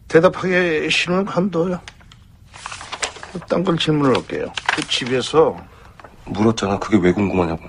대답하기 0.07 0.89
싫으면 0.89 1.25
관둬요. 1.25 1.81
딴 3.49 3.63
걸 3.63 3.77
질문을 3.77 4.15
할게요. 4.15 4.53
그 4.75 4.87
집에서 4.87 5.57
물었잖아. 6.25 6.79
그게 6.79 6.97
왜 6.97 7.11
궁금하냐고. 7.11 7.63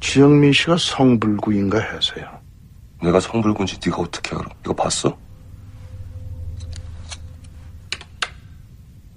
지영민 0.00 0.52
씨가 0.52 0.76
성불구인가 0.78 1.78
해서요. 1.78 2.39
내가 3.02 3.18
성불구인지 3.18 3.78
네가 3.84 4.02
어떻게 4.02 4.36
알아? 4.36 4.46
이거 4.64 4.74
봤어? 4.74 5.16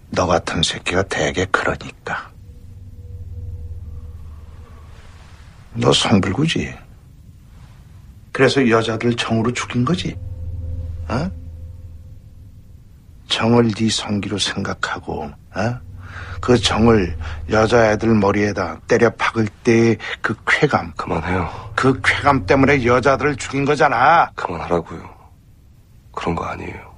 너 0.10 0.28
같은 0.28 0.62
새끼가 0.62 1.04
되게 1.04 1.46
그러니까. 1.46 2.32
너 5.74 5.92
성불구지. 5.92 6.74
그래서 8.32 8.68
여자들 8.70 9.16
정으로 9.16 9.52
죽인 9.54 9.84
거지. 9.84 10.16
어? 11.10 11.30
정을 13.28 13.72
네 13.72 13.90
성기로 13.90 14.38
생각하고, 14.38 15.24
어? 15.56 15.80
그 16.40 16.58
정을 16.58 17.18
여자애들 17.50 18.14
머리에다 18.16 18.80
때려 18.88 19.10
박을 19.12 19.48
때그 19.64 20.36
쾌감. 20.46 20.94
그만해요. 20.96 21.63
그 21.76 22.00
쾌감 22.04 22.46
때문에 22.46 22.86
여자들을 22.86 23.36
죽인 23.38 23.66
거잖아. 23.66 24.32
그만하라고요. 24.36 25.14
그런 26.12 26.36
거 26.36 26.46
아니에요. 26.46 26.94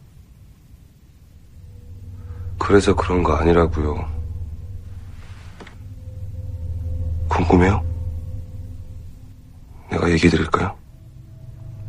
그래서 2.60 2.94
그런 2.96 3.24
거 3.24 3.36
아니라고요. 3.36 4.14
궁금해요? 7.30 7.84
내가 9.90 10.10
얘기 10.10 10.30
드릴까요? 10.30 10.76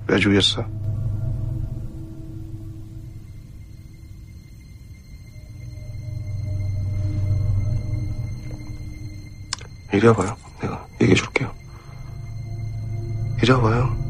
왜 0.08 0.18
죽였어? 0.18 0.64
이리 9.92 10.06
와봐요. 10.08 10.36
내가 10.60 10.86
얘기해 11.00 11.14
줄게요. 11.14 11.65
이리 13.42 13.52
와봐요. 13.52 14.06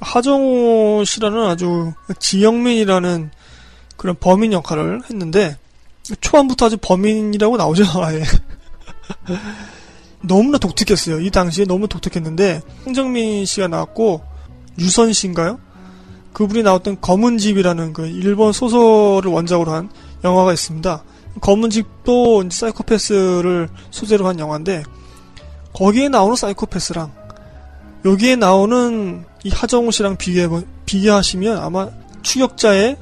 하정우 0.00 1.04
씨라는 1.04 1.46
아주 1.46 1.92
지영민이라는 2.18 3.30
그런 3.96 4.16
범인 4.18 4.52
역할을 4.52 5.02
했는데 5.08 5.56
초반부터 6.20 6.66
아주 6.66 6.78
범인이라고 6.80 7.56
나오죠. 7.56 7.84
아예. 8.02 8.22
너무나 10.22 10.58
독특했어요. 10.58 11.20
이 11.20 11.30
당시에 11.30 11.64
너무 11.64 11.86
독특했는데 11.88 12.62
황정민 12.84 13.44
씨가 13.44 13.68
나왔고 13.68 14.22
유선 14.78 15.12
씨인가요? 15.12 15.60
그분이 16.32 16.62
나왔던 16.62 17.00
검은 17.00 17.38
집이라는 17.38 17.92
그 17.92 18.06
일본 18.06 18.52
소설을 18.52 19.30
원작으로 19.30 19.72
한 19.72 19.90
영화가 20.24 20.52
있습니다. 20.52 21.04
검은 21.40 21.70
집도 21.70 22.48
사이코패스를 22.48 23.68
소재로 23.90 24.26
한 24.26 24.38
영화인데 24.38 24.82
거기에 25.72 26.08
나오는 26.08 26.36
사이코패스랑 26.36 27.12
여기에 28.04 28.36
나오는 28.36 29.24
이 29.44 29.50
하정우 29.50 29.92
씨랑 29.92 30.16
비교해 30.16 30.64
비교하시면 30.86 31.58
아마 31.58 31.88
추격자의 32.22 32.96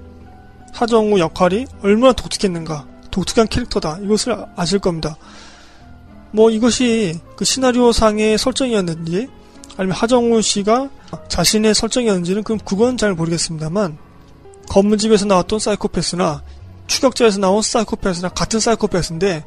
하정우 0.72 1.18
역할이 1.18 1.66
얼마나 1.82 2.12
독특했는가 2.12 2.86
독특한 3.10 3.48
캐릭터다 3.48 3.98
이것을 4.02 4.36
아실 4.56 4.78
겁니다. 4.78 5.16
뭐 6.30 6.50
이것이 6.50 7.18
그 7.36 7.44
시나리오 7.44 7.92
상의 7.92 8.36
설정이었는지 8.36 9.28
아니면 9.76 9.96
하정우 9.96 10.42
씨가 10.42 10.90
자신의 11.28 11.74
설정이었는지는 11.74 12.42
그럼 12.42 12.58
그건 12.64 12.96
잘 12.96 13.14
모르겠습니다만 13.14 13.98
검문집에서 14.68 15.24
나왔던 15.24 15.58
사이코패스나 15.58 16.42
추격자에서 16.86 17.38
나온 17.38 17.62
사이코패스나 17.62 18.30
같은 18.30 18.60
사이코패스인데 18.60 19.44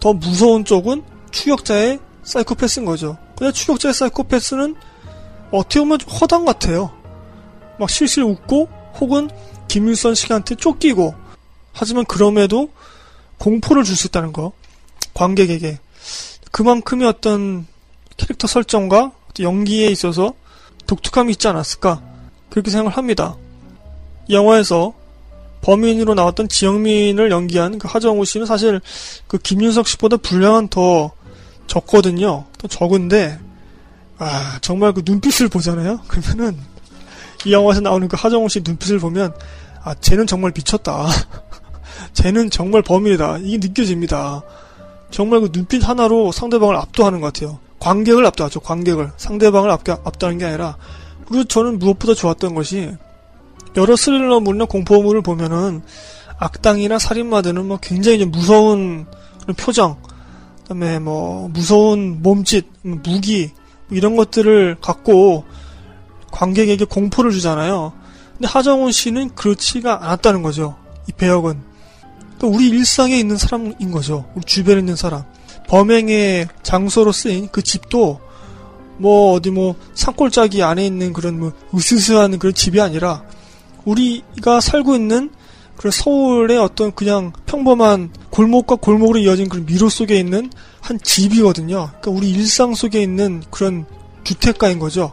더 0.00 0.12
무서운 0.12 0.64
쪽은 0.64 1.02
추격자의 1.30 1.98
사이코패스인 2.28 2.84
거죠. 2.84 3.16
근데 3.36 3.52
추격자의 3.52 3.94
사이코패스는 3.94 4.76
어떻게 5.50 5.80
보면 5.80 5.98
좀 5.98 6.10
허당 6.10 6.44
같아요. 6.44 6.92
막 7.78 7.88
실실 7.88 8.22
웃고 8.22 8.68
혹은 9.00 9.30
김일선 9.68 10.14
씨한테 10.14 10.54
쫓기고 10.56 11.14
하지만 11.72 12.04
그럼에도 12.04 12.70
공포를 13.38 13.84
줄 13.84 13.96
수 13.96 14.08
있다는 14.08 14.32
거 14.32 14.52
관객에게 15.14 15.78
그만큼의 16.50 17.06
어떤 17.06 17.66
캐릭터 18.16 18.46
설정과 18.46 19.12
연기에 19.40 19.86
있어서 19.88 20.34
독특함이 20.86 21.32
있지 21.32 21.46
않았을까 21.48 22.02
그렇게 22.50 22.70
생각을 22.70 22.96
합니다. 22.96 23.36
영화에서 24.28 24.92
범인으로 25.60 26.14
나왔던 26.14 26.48
지영민을 26.48 27.30
연기한 27.30 27.78
그 27.78 27.88
하정우 27.88 28.24
씨는 28.24 28.46
사실 28.46 28.80
그 29.26 29.38
김윤석 29.38 29.86
씨보다 29.86 30.16
분량은 30.16 30.68
더 30.68 31.12
적거든요. 31.68 32.46
더 32.58 32.66
적은데 32.66 33.38
아 34.18 34.58
정말 34.60 34.92
그 34.92 35.02
눈빛을 35.04 35.48
보잖아요. 35.48 36.00
그러면은 36.08 36.58
이 37.44 37.52
영화에서 37.52 37.80
나오는 37.80 38.08
그 38.08 38.16
하정우 38.18 38.48
씨 38.48 38.62
눈빛을 38.64 38.98
보면 38.98 39.32
아 39.84 39.94
쟤는 39.94 40.26
정말 40.26 40.50
미쳤다. 40.52 41.06
쟤는 42.14 42.50
정말 42.50 42.82
범인이다. 42.82 43.38
이게 43.38 43.58
느껴집니다. 43.58 44.42
정말 45.10 45.40
그 45.40 45.52
눈빛 45.52 45.88
하나로 45.88 46.32
상대방을 46.32 46.74
압도하는 46.74 47.20
것 47.20 47.32
같아요. 47.32 47.60
관객을 47.78 48.26
압도하죠. 48.26 48.60
관객을 48.60 49.12
상대방을 49.16 49.70
압도하는 49.70 50.38
게 50.38 50.44
아니라 50.44 50.76
그리고 51.28 51.44
저는 51.44 51.78
무엇보다 51.78 52.14
좋았던 52.14 52.54
것이 52.54 52.90
여러 53.76 53.94
스릴러물이나 53.94 54.64
공포물을 54.64 55.22
보면은 55.22 55.82
악당이나 56.38 56.98
살인마들은 56.98 57.66
뭐 57.66 57.78
굉장히 57.80 58.24
무서운 58.24 59.06
표정, 59.56 59.96
그다음에 60.68 60.98
뭐 60.98 61.48
무서운 61.48 62.22
몸짓, 62.22 62.66
무기 62.82 63.50
뭐 63.88 63.96
이런 63.96 64.16
것들을 64.16 64.76
갖고 64.80 65.44
관객에게 66.30 66.84
공포를 66.84 67.30
주잖아요. 67.32 67.94
근데 68.34 68.46
하정우 68.46 68.92
씨는 68.92 69.34
그렇지가 69.34 70.04
않았다는 70.04 70.42
거죠. 70.42 70.76
이 71.08 71.12
배역은 71.12 71.58
그러니까 72.36 72.56
우리 72.56 72.68
일상에 72.68 73.18
있는 73.18 73.38
사람인 73.38 73.90
거죠. 73.90 74.30
우리 74.34 74.44
주변에 74.44 74.80
있는 74.80 74.94
사람. 74.94 75.24
범행의 75.68 76.48
장소로 76.62 77.12
쓰인 77.12 77.48
그 77.50 77.62
집도 77.62 78.20
뭐 78.98 79.32
어디 79.32 79.50
뭐 79.50 79.74
산골짜기 79.94 80.62
안에 80.62 80.84
있는 80.84 81.12
그런 81.12 81.40
뭐 81.40 81.52
으스스한 81.74 82.38
그런 82.38 82.54
집이 82.54 82.80
아니라 82.80 83.22
우리가 83.84 84.60
살고 84.60 84.94
있는 84.94 85.30
그런 85.76 85.90
서울의 85.90 86.58
어떤 86.58 86.92
그냥 86.94 87.32
평범한 87.46 88.10
골목과 88.38 88.76
골목으로 88.76 89.18
이어진 89.18 89.48
그런 89.48 89.66
미로 89.66 89.88
속에 89.88 90.16
있는 90.16 90.48
한 90.80 91.00
집이거든요. 91.00 91.88
그러니까 91.88 92.10
우리 92.12 92.30
일상 92.30 92.72
속에 92.72 93.02
있는 93.02 93.42
그런 93.50 93.84
주택가인 94.22 94.78
거죠. 94.78 95.12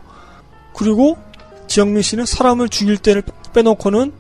그리고 0.75 1.17
지영민 1.65 2.03
씨는 2.03 2.27
사람을 2.27 2.69
죽일 2.69 2.99
때를 2.99 3.23
빼놓고는 3.51 4.13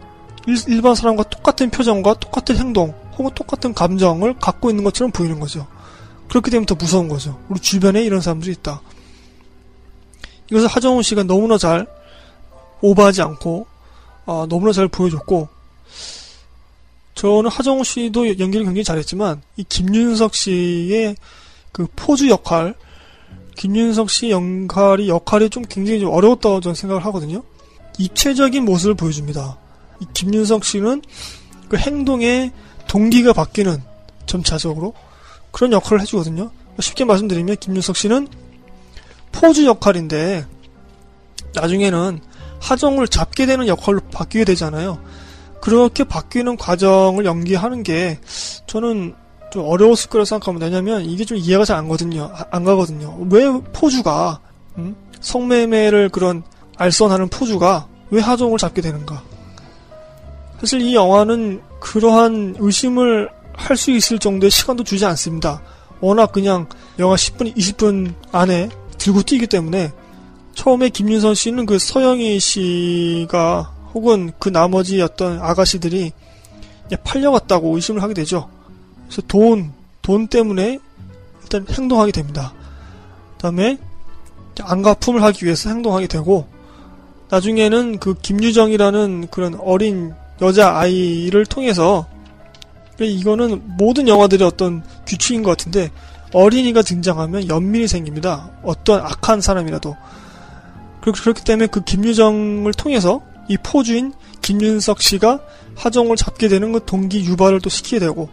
일, 0.47 0.81
반 0.81 0.95
사람과 0.95 1.21
똑같은 1.21 1.69
표정과 1.69 2.15
똑같은 2.15 2.57
행동 2.57 2.95
혹은 3.15 3.29
똑같은 3.35 3.75
감정을 3.75 4.39
갖고 4.39 4.71
있는 4.71 4.83
것처럼 4.83 5.11
보이는 5.11 5.39
거죠. 5.39 5.67
그렇게 6.27 6.49
되면 6.49 6.65
더 6.65 6.73
무서운 6.73 7.07
거죠. 7.07 7.39
우리 7.47 7.59
주변에 7.59 8.03
이런 8.03 8.21
사람들이 8.21 8.53
있다. 8.53 8.81
이것을 10.49 10.67
하정우 10.67 11.03
씨가 11.03 11.23
너무나 11.23 11.59
잘 11.59 11.85
오버하지 12.81 13.21
않고 13.21 13.67
어, 14.25 14.47
너무나 14.49 14.71
잘 14.71 14.87
보여줬고 14.87 15.54
저는 17.15 17.49
하정우 17.49 17.83
씨도 17.83 18.27
연기를 18.39 18.65
굉장히 18.65 18.83
잘했지만 18.83 19.41
이 19.55 19.63
김윤석 19.63 20.35
씨의 20.35 21.15
그 21.71 21.87
포즈 21.95 22.29
역할 22.29 22.75
김윤석 23.55 24.09
씨 24.09 24.29
역할이 24.29 25.07
역할이 25.07 25.49
좀 25.49 25.63
굉장히 25.67 26.01
좀 26.01 26.09
어려웠다고 26.09 26.59
저는 26.59 26.75
생각을 26.75 27.05
하거든요. 27.05 27.41
입체적인 27.97 28.65
모습을 28.65 28.95
보여줍니다. 28.95 29.57
이 30.01 30.05
김윤석 30.13 30.65
씨는 30.65 31.01
그 31.69 31.77
행동의 31.77 32.51
동기가 32.87 33.31
바뀌는 33.31 33.81
점차적으로 34.25 34.93
그런 35.51 35.71
역할을 35.71 36.01
해주거든요. 36.01 36.51
쉽게 36.79 37.05
말씀드리면 37.05 37.55
김윤석 37.61 37.95
씨는 37.95 38.27
포즈 39.31 39.65
역할인데 39.65 40.45
나중에는 41.53 42.19
하정을 42.59 43.07
잡게 43.07 43.45
되는 43.45 43.67
역할로 43.67 44.01
바뀌게 44.11 44.43
되잖아요. 44.43 44.99
그렇게 45.65 46.03
바뀌는 46.03 46.57
과정을 46.57 47.25
연기하는 47.25 47.81
게 47.81 48.19
저는 48.67 49.15
좀 49.51 49.65
어려웠을 49.65 50.11
거라 50.11 50.23
생각합니다. 50.23 50.67
왜냐면 50.67 51.03
이게 51.03 51.25
좀 51.25 51.37
이해가 51.37 51.65
잘 51.65 51.77
안 51.77 51.85
가거든요. 51.85 52.31
안 52.51 52.63
가거든요. 52.63 53.17
왜 53.31 53.51
포주가 53.73 54.39
음? 54.77 54.95
성매매를 55.21 56.09
그런 56.09 56.43
알선하는 56.77 57.29
포주가 57.29 57.87
왜 58.11 58.21
하정을 58.21 58.59
잡게 58.59 58.81
되는가? 58.81 59.23
사실 60.59 60.81
이 60.81 60.93
영화는 60.93 61.61
그러한 61.79 62.57
의심을 62.59 63.29
할 63.55 63.75
수 63.75 63.89
있을 63.89 64.19
정도의 64.19 64.51
시간도 64.51 64.83
주지 64.83 65.03
않습니다. 65.05 65.63
워낙 65.99 66.31
그냥 66.31 66.67
영화 66.99 67.15
10분, 67.15 67.55
20분 67.55 68.13
안에 68.31 68.69
들고 68.99 69.23
뛰기 69.23 69.47
때문에 69.47 69.91
처음에 70.53 70.89
김윤선 70.89 71.33
씨는 71.33 71.65
그 71.65 71.79
서영희 71.79 72.39
씨가 72.39 73.74
혹은 73.95 74.33
그 74.37 74.49
나머지 74.49 75.01
어떤 75.01 75.41
아가씨들이 75.41 76.11
팔려갔다고 77.03 77.73
의심을 77.75 78.03
하게 78.03 78.13
되죠. 78.13 78.49
그래서 79.07 79.21
돈, 79.27 79.71
돈 80.01 80.27
때문에 80.27 80.79
일단 81.41 81.65
행동하게 81.69 82.11
됩니다. 82.11 82.53
그 83.37 83.41
다음에 83.43 83.77
안가품을 84.61 85.23
하기 85.23 85.45
위해서 85.45 85.69
행동하게 85.69 86.07
되고 86.07 86.45
나중에는 87.29 87.99
그 87.99 88.15
김유정이라는 88.21 89.29
그런 89.31 89.55
어린 89.55 90.13
여자 90.41 90.77
아이를 90.77 91.45
통해서 91.45 92.05
이거는 92.99 93.77
모든 93.77 94.07
영화들의 94.07 94.45
어떤 94.45 94.83
규칙인 95.07 95.41
것 95.41 95.51
같은데 95.51 95.89
어린이가 96.33 96.81
등장하면 96.81 97.47
연민이 97.47 97.87
생깁니다. 97.87 98.49
어떤 98.61 98.99
악한 99.01 99.39
사람이라도. 99.39 99.95
그렇기 100.99 101.43
때문에 101.43 101.67
그 101.67 101.81
김유정을 101.81 102.73
통해서 102.73 103.21
이 103.47 103.57
포주인 103.57 104.13
김윤석 104.41 105.01
씨가 105.01 105.39
하정을 105.75 106.15
잡게 106.15 106.47
되는 106.47 106.71
그 106.71 106.83
동기 106.85 107.25
유발을 107.25 107.61
또 107.61 107.69
시키게 107.69 107.99
되고 107.99 108.29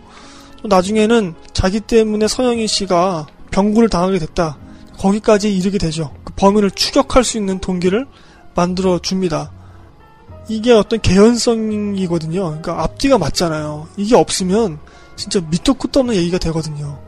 또 0.63 0.69
나중에는 0.69 1.35
자기 1.53 1.81
때문에 1.81 2.29
서영희 2.29 2.67
씨가 2.67 3.27
병구를 3.51 3.89
당하게 3.89 4.19
됐다. 4.19 4.59
거기까지 4.99 5.55
이르게 5.55 5.79
되죠. 5.79 6.15
그 6.25 6.33
범인을 6.35 6.71
추격할 6.71 7.25
수 7.25 7.37
있는 7.37 7.59
동기를 7.59 8.07
만들어 8.55 8.99
줍니다. 8.99 9.51
이게 10.49 10.73
어떤 10.73 11.01
개연성이거든요. 11.01 12.45
그러니까 12.45 12.83
앞뒤가 12.83 13.19
맞잖아요. 13.19 13.89
이게 13.97 14.15
없으면 14.15 14.79
진짜 15.17 15.41
밑도 15.41 15.75
끝도 15.75 16.01
없는 16.01 16.15
얘기가 16.15 16.39
되거든요. 16.39 16.99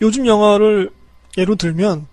요즘 0.00 0.26
영화를 0.26 0.90
예로 1.38 1.56
들면 1.56 2.06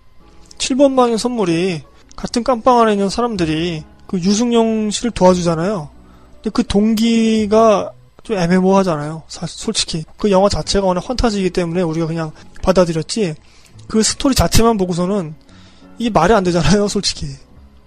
7번 0.58 0.96
방의 0.96 1.18
선물이 1.18 1.82
같은 2.16 2.44
깜빵 2.44 2.80
안에 2.80 2.92
있는 2.92 3.08
사람들이 3.08 3.84
그 4.06 4.18
유승용 4.18 4.90
씨를 4.90 5.10
도와주잖아요. 5.10 5.88
근데 6.34 6.50
그 6.50 6.66
동기가 6.66 7.90
좀 8.22 8.38
애매모호하잖아요. 8.38 9.22
사실 9.28 9.58
솔직히 9.58 10.04
그 10.16 10.30
영화 10.30 10.48
자체가 10.48 10.86
워낙 10.86 11.08
환타지이기 11.08 11.50
때문에 11.50 11.82
우리가 11.82 12.06
그냥 12.06 12.32
받아들였지 12.62 13.34
그 13.86 14.02
스토리 14.02 14.34
자체만 14.34 14.78
보고서는 14.78 15.34
이게 15.98 16.10
말이 16.10 16.32
안 16.32 16.42
되잖아요. 16.44 16.88
솔직히 16.88 17.26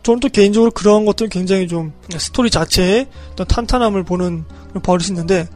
저는 0.03 0.19
또 0.19 0.29
개인적으로 0.29 0.71
그런 0.71 1.05
것들 1.05 1.27
굉장히 1.27 1.67
좀 1.67 1.91
스토리 2.17 2.49
자체에 2.49 3.07
어떤 3.31 3.47
탄탄함을 3.47 4.03
보는 4.03 4.45
버릇이 4.83 5.09
있는데 5.09 5.49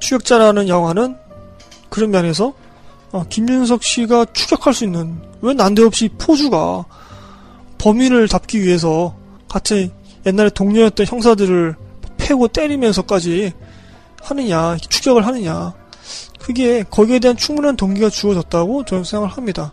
추격자라는 0.00 0.68
영화는 0.68 1.16
그런 1.88 2.10
면에서 2.10 2.54
어, 3.12 3.24
김윤석 3.28 3.82
씨가 3.82 4.26
추격할 4.32 4.72
수 4.72 4.84
있는 4.84 5.20
왜 5.42 5.52
난데없이 5.54 6.08
포주가 6.16 6.84
범인을 7.78 8.28
잡기 8.28 8.62
위해서 8.62 9.14
같이 9.50 9.90
옛날에 10.24 10.48
동료였던 10.50 11.06
형사들을 11.06 11.74
패고 12.16 12.48
때리면서까지 12.48 13.52
하느냐 14.22 14.76
추격을 14.76 15.26
하느냐 15.26 15.74
그게 16.38 16.82
거기에 16.84 17.18
대한 17.18 17.36
충분한 17.36 17.76
동기가 17.76 18.08
주어졌다고 18.08 18.84
저는 18.84 19.04
생각을 19.04 19.28
합니다. 19.28 19.72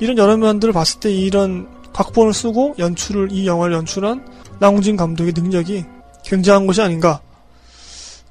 이런 0.00 0.16
여러 0.16 0.36
면들을 0.36 0.72
봤을 0.72 1.00
때 1.00 1.12
이런 1.12 1.68
각본을 1.92 2.32
쓰고 2.32 2.76
연출을 2.78 3.32
이 3.32 3.46
영화를 3.46 3.74
연출한 3.74 4.26
나홍진 4.60 4.96
감독의 4.96 5.32
능력이 5.34 5.84
굉장한 6.24 6.66
것이 6.66 6.80
아닌가 6.80 7.20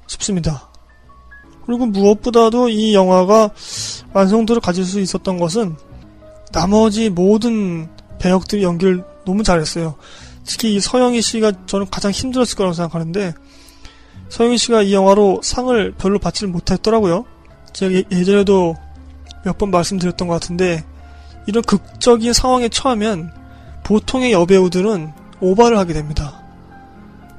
싶습니다. 0.06 0.68
그리고 1.66 1.84
무엇보다도 1.86 2.70
이 2.70 2.94
영화가 2.94 3.50
완성도를 4.14 4.62
가질 4.62 4.84
수 4.84 5.00
있었던 5.00 5.38
것은 5.38 5.76
나머지 6.50 7.10
모든 7.10 7.88
배역들이 8.18 8.62
연기를 8.62 9.04
너무 9.26 9.42
잘했어요. 9.42 9.96
특히 10.48 10.74
이 10.74 10.80
서영희 10.80 11.20
씨가 11.20 11.66
저는 11.66 11.90
가장 11.90 12.10
힘들었을 12.10 12.56
거라고 12.56 12.72
생각하는데 12.72 13.34
서영희 14.30 14.56
씨가 14.56 14.82
이 14.82 14.94
영화로 14.94 15.40
상을 15.44 15.92
별로 15.92 16.18
받지를 16.18 16.48
못했더라고요. 16.50 17.26
제가 17.74 17.92
예, 17.92 18.04
예전에도 18.10 18.74
몇 19.44 19.58
번 19.58 19.70
말씀드렸던 19.70 20.26
것 20.26 20.34
같은데 20.34 20.84
이런 21.46 21.62
극적인 21.62 22.32
상황에 22.32 22.68
처하면 22.70 23.30
보통의 23.84 24.32
여배우들은 24.32 25.12
오바를 25.40 25.78
하게 25.78 25.92
됩니다. 25.92 26.42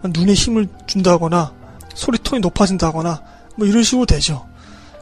눈에 0.04 0.34
힘을 0.34 0.68
준다거나 0.86 1.52
소리톤이 1.96 2.40
높아진다거나 2.42 3.22
뭐 3.56 3.68
이런 3.68 3.84
식으로 3.84 4.06
되죠. 4.06 4.48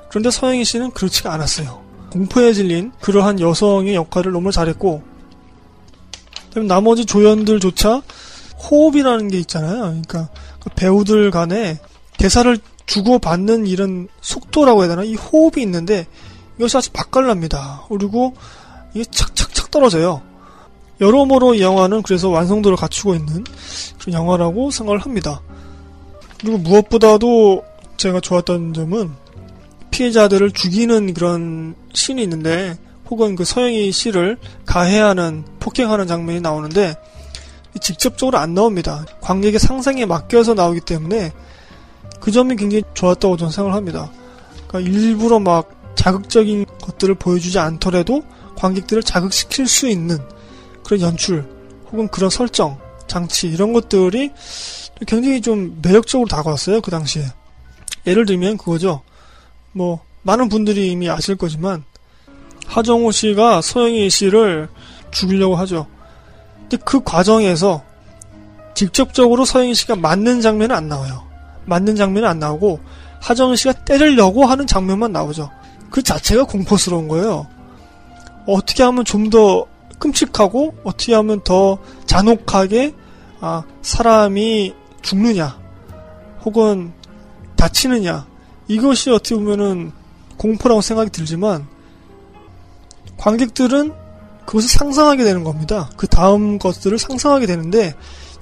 그런데 0.09 0.31
서영희 0.31 0.63
씨는 0.63 0.91
그렇지가 0.91 1.33
않았어요. 1.33 1.81
공포에 2.09 2.53
질린 2.53 2.93
그러한 3.01 3.41
여성의 3.41 3.95
역할을 3.95 4.31
너무 4.31 4.51
잘했고 4.51 5.03
나머지 6.65 7.05
조연들조차 7.05 8.01
호흡이라는 8.57 9.27
게 9.27 9.39
있잖아요. 9.39 9.79
그러니까 9.81 10.29
그 10.59 10.69
배우들 10.75 11.29
간에 11.31 11.79
대사를 12.17 12.57
주고받는 12.85 13.67
이런 13.67 14.07
속도라고 14.21 14.81
해야 14.81 14.89
되나? 14.89 15.03
이 15.03 15.15
호흡이 15.15 15.61
있는데 15.63 16.07
이것이 16.57 16.77
아주 16.77 16.89
맛깔납니다. 16.93 17.83
그리고 17.89 18.33
이게 18.93 19.05
착착착 19.11 19.69
떨어져요. 19.69 20.21
여러모로 20.99 21.55
이 21.55 21.61
영화는 21.61 22.01
그래서 22.01 22.29
완성도를 22.29 22.77
갖추고 22.77 23.13
있는 23.13 23.43
그런 23.99 24.13
영화라고 24.13 24.71
생각을 24.71 24.99
합니다. 24.99 25.41
그리고 26.39 26.57
무엇보다도 26.57 27.63
제가 27.97 28.19
좋았던 28.19 28.73
점은 28.73 29.11
피해자들을 29.91 30.51
죽이는 30.51 31.13
그런 31.13 31.75
씬이 31.93 32.23
있는데 32.23 32.77
혹은 33.09 33.35
그 33.35 33.45
서영희 33.45 33.91
씨를 33.91 34.37
가해하는 34.65 35.45
폭행하는 35.59 36.07
장면이 36.07 36.41
나오는데 36.41 36.95
직접적으로 37.79 38.37
안 38.37 38.53
나옵니다. 38.53 39.05
관객의 39.21 39.59
상상에 39.59 40.05
맡겨서 40.05 40.53
나오기 40.53 40.81
때문에 40.81 41.31
그 42.19 42.31
점이 42.31 42.55
굉장히 42.55 42.83
좋았다고 42.93 43.37
저는 43.37 43.51
생각을 43.51 43.75
합니다. 43.75 44.11
그러니까 44.67 44.91
일부러 44.91 45.39
막 45.39 45.69
자극적인 45.95 46.65
것들을 46.81 47.15
보여주지 47.15 47.59
않더라도 47.59 48.23
관객들을 48.55 49.03
자극시킬 49.03 49.67
수 49.67 49.87
있는 49.87 50.17
그런 50.83 51.01
연출 51.01 51.45
혹은 51.91 52.07
그런 52.07 52.29
설정, 52.29 52.77
장치 53.07 53.47
이런 53.47 53.73
것들이 53.73 54.31
굉장히 55.05 55.41
좀 55.41 55.79
매력적으로 55.81 56.27
다가왔어요 56.27 56.81
그 56.81 56.91
당시에. 56.91 57.23
예를 58.05 58.25
들면 58.25 58.57
그거죠. 58.57 59.01
뭐 59.71 60.01
많은 60.23 60.49
분들이 60.49 60.91
이미 60.91 61.09
아실 61.09 61.35
거지만 61.35 61.83
하정우 62.67 63.11
씨가 63.11 63.61
서영희 63.61 64.09
씨를 64.09 64.69
죽이려고 65.11 65.55
하죠. 65.55 65.87
근데 66.61 66.77
그 66.85 67.01
과정에서 67.03 67.83
직접적으로 68.75 69.45
서영희 69.45 69.73
씨가 69.73 69.95
맞는 69.95 70.41
장면은 70.41 70.75
안 70.75 70.87
나와요. 70.87 71.23
맞는 71.65 71.95
장면은 71.95 72.29
안 72.29 72.39
나오고 72.39 72.79
하정우 73.21 73.55
씨가 73.55 73.73
때리려고 73.85 74.45
하는 74.45 74.67
장면만 74.67 75.11
나오죠. 75.11 75.49
그 75.89 76.03
자체가 76.03 76.43
공포스러운 76.43 77.07
거예요. 77.07 77.47
어떻게 78.45 78.83
하면 78.83 79.03
좀 79.03 79.29
더 79.29 79.65
끔찍하고 79.99 80.75
어떻게 80.83 81.13
하면 81.15 81.41
더 81.43 81.77
잔혹하게 82.05 82.93
아, 83.39 83.63
사람이 83.81 84.73
죽느냐 85.01 85.59
혹은 86.43 86.93
다치느냐 87.55 88.25
이것이 88.67 89.09
어떻게 89.11 89.35
보면은 89.35 89.91
공포라고 90.37 90.81
생각이 90.81 91.09
들지만 91.11 91.67
관객들은 93.17 93.93
그것을 94.45 94.69
상상하게 94.69 95.23
되는 95.23 95.43
겁니다. 95.43 95.89
그 95.97 96.07
다음 96.07 96.57
것들을 96.57 96.97
상상하게 96.97 97.45
되는데 97.45 97.95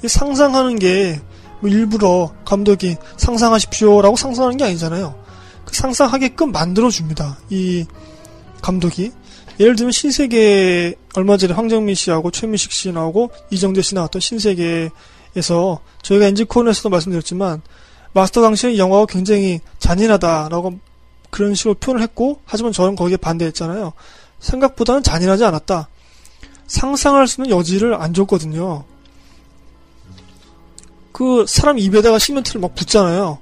이 0.03 0.07
상상하는 0.07 0.79
게 0.79 1.19
뭐 1.65 1.69
일부러 1.69 2.31
감독이 2.45 2.95
상상하십시오라고 3.17 4.15
상상하는 4.15 4.57
게 4.57 4.65
아니잖아요. 4.65 5.15
그 5.65 5.75
상상하게끔 5.75 6.51
만들어 6.51 6.89
줍니다. 6.89 7.39
이 7.49 7.85
감독이 8.61 9.11
예를 9.59 9.75
들면 9.75 9.91
신세계 9.91 10.95
얼마 11.15 11.37
전에 11.37 11.53
황정민 11.53 11.95
씨하고 11.95 12.29
최민식 12.29 12.71
씨 12.71 12.91
나오고 12.91 13.31
이정재 13.49 13.81
씨 13.81 13.95
나왔던 13.95 14.19
신세계에서 14.19 15.79
저희가 16.03 16.27
엔지콘에서도 16.27 16.89
말씀드렸지만 16.89 17.61
마스터 18.13 18.41
당시의 18.41 18.77
영화가 18.77 19.07
굉장히 19.07 19.59
잔인하다라고 19.79 20.79
그런 21.31 21.55
식으로 21.55 21.73
표현을 21.75 22.03
했고 22.03 22.41
하지만 22.45 22.71
저는 22.73 22.95
거기에 22.95 23.17
반대했잖아요. 23.17 23.93
생각보다는 24.45 25.03
잔인하지 25.03 25.43
않았다. 25.43 25.89
상상할 26.67 27.27
수 27.27 27.41
있는 27.41 27.57
여지를 27.57 27.95
안 27.95 28.13
줬거든요. 28.13 28.83
그 31.11 31.45
사람 31.47 31.79
입에다가 31.79 32.19
시멘트를 32.19 32.61
막 32.61 32.75
붓잖아요. 32.75 33.39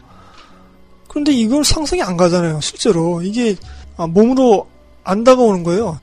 그런데 1.08 1.32
이걸 1.32 1.64
상상이 1.64 2.02
안 2.02 2.18
가잖아요. 2.18 2.60
실제로 2.62 3.22
이게 3.22 3.56
아, 3.98 4.08
몸으로 4.08 4.68
안 5.04 5.24
다가오는 5.24 5.64
거예요. 5.64 6.00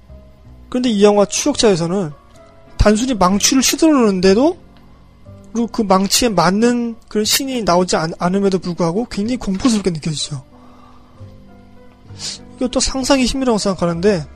그런데 0.68 0.90
이 0.90 1.02
영화 1.02 1.24
추격자에서는 1.24 2.12
단순히 2.76 3.14
망치를 3.14 3.62
휘두르는데도 3.62 4.58
그리고 5.52 5.66
그 5.66 5.82
망치에 5.82 6.28
맞는 6.28 6.96
그런 7.08 7.24
신이 7.24 7.62
나오지 7.62 7.96
않, 7.96 8.12
음에도 8.34 8.58
불구하고 8.58 9.06
굉장히 9.10 9.36
공포스럽게 9.38 9.90
느껴지죠. 9.90 10.44
이것도 12.56 12.78
상상의 12.78 13.24
힘이라고 13.26 13.58
생각하는데 13.58 14.26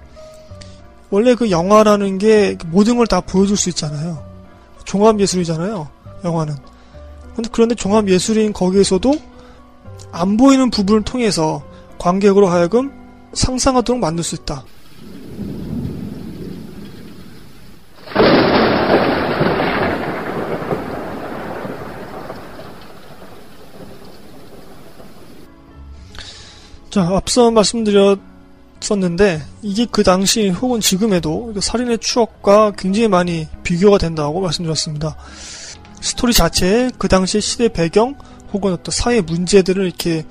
원래 1.15 1.37
그 1.37 1.49
영화라는 1.49 2.19
게 2.19 2.59
모든 2.67 2.97
걸 2.97 3.07
다 3.07 3.21
보여줄 3.21 3.57
수 3.57 3.69
있잖아요. 3.69 4.21
종합 4.85 5.21
예술이잖아요. 5.21 5.89
영화는. 6.25 6.57
근데 7.37 7.49
그런데 7.53 7.77
종합 7.77 8.09
예술인 8.09 8.53
거기에서도 8.53 9.15
안 10.11 10.37
보이는 10.37 10.71
부분을 10.71 11.03
통해서 11.03 11.63
관객으로 11.99 12.49
하여금 12.49 12.91
상상하도록 13.33 14.01
만들 14.01 14.25
수 14.25 14.35
있다. 14.35 14.65
자, 26.91 27.03
앞서 27.03 27.53
말씀드렸 27.53 28.34
었는데, 28.93 29.43
이게 29.63 29.87
그 29.91 30.03
당시 30.03 30.51
혹은 30.51 30.81
지금에도 30.81 31.55
살인의 31.59 31.99
추억과 31.99 32.73
굉장히 32.77 33.09
많이 33.09 33.49
비교가 33.63 33.97
된다고 33.99 34.41
말씀드렸습니다. 34.41 35.17
스토리 36.01 36.35
자체에 36.35 36.91
그 36.99 37.09
당시의 37.09 37.41
시대 37.41 37.69
배경 37.69 38.15
혹은 38.53 38.75
어떤 38.75 38.93
사회 38.93 39.23
문제들을 39.23 39.87
이렇게 39.87 40.27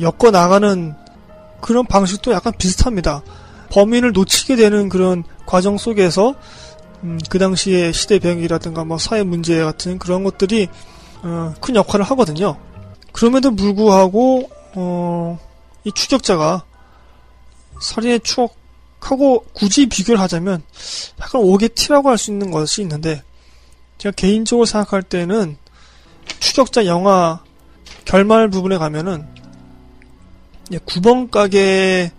엮어 0.00 0.30
나가는 0.30 0.94
그런 1.60 1.86
방식도 1.86 2.32
약간 2.32 2.52
비슷합니다. 2.56 3.22
범인을 3.70 4.12
놓치게 4.12 4.56
되는 4.56 4.88
그런 4.88 5.24
과정 5.46 5.78
속에서 5.78 6.34
음, 7.02 7.18
그 7.28 7.38
당시의 7.38 7.92
시대 7.92 8.18
배경이라든가 8.18 8.84
뭐 8.84 8.98
사회 8.98 9.22
문제 9.22 9.62
같은 9.62 9.98
그런 9.98 10.24
것들이 10.24 10.68
어, 11.22 11.54
큰 11.60 11.76
역할을 11.76 12.04
하거든요. 12.06 12.56
그럼에도 13.12 13.54
불구하고 13.54 14.48
어, 14.74 15.38
이 15.84 15.92
추격자가 15.92 16.64
살인의 17.80 18.20
추억하고 18.20 19.44
굳이 19.52 19.86
비교를 19.86 20.20
하자면 20.20 20.62
약간 21.20 21.40
오게티라고 21.42 22.08
할 22.10 22.18
수 22.18 22.30
있는 22.30 22.50
것이 22.50 22.82
있는데 22.82 23.22
제가 23.98 24.12
개인적으로 24.14 24.66
생각할 24.66 25.02
때는 25.02 25.56
추격자 26.40 26.86
영화 26.86 27.42
결말 28.04 28.48
부분에 28.50 28.78
가면은 28.78 29.26
구멍가게 30.86 32.12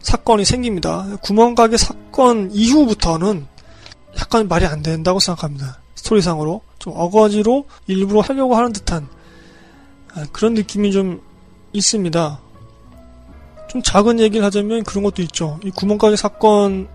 사건이 0.00 0.44
생깁니다. 0.44 1.16
구멍가게 1.22 1.76
사건 1.76 2.50
이후부터는 2.52 3.46
약간 4.18 4.48
말이 4.48 4.64
안 4.64 4.82
된다고 4.82 5.20
생각합니다. 5.20 5.80
스토리상으로 5.96 6.62
좀 6.78 6.92
어거지로 6.96 7.66
일부러 7.86 8.20
하려고 8.20 8.56
하는 8.56 8.72
듯한 8.72 9.08
아, 10.14 10.24
그런 10.32 10.54
느낌이 10.54 10.92
좀 10.92 11.20
있습니다. 11.72 12.40
좀 13.76 13.82
작은 13.82 14.20
얘기를 14.20 14.44
하자면 14.44 14.84
그런 14.84 15.04
것도 15.04 15.22
있죠. 15.22 15.60
이 15.62 15.70
구멍가게 15.70 16.16
사건 16.16 16.88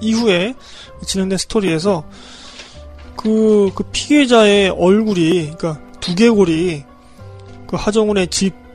이후에 0.00 0.54
진행된 1.06 1.36
스토리에서 1.38 2.04
그, 3.16 3.70
그 3.74 3.84
피해자의 3.92 4.70
얼굴이, 4.70 5.46
그니까 5.56 5.80
두개골이 6.00 6.84
그 7.66 7.76
하정운의 7.76 8.28
집 8.28 8.66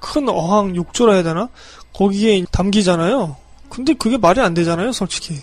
큰 0.00 0.28
어항 0.28 0.74
욕조라 0.74 1.12
해야 1.12 1.22
되나? 1.22 1.48
거기에 1.92 2.44
담기잖아요. 2.50 3.36
근데 3.68 3.92
그게 3.92 4.16
말이 4.16 4.40
안 4.40 4.54
되잖아요, 4.54 4.92
솔직히. 4.92 5.40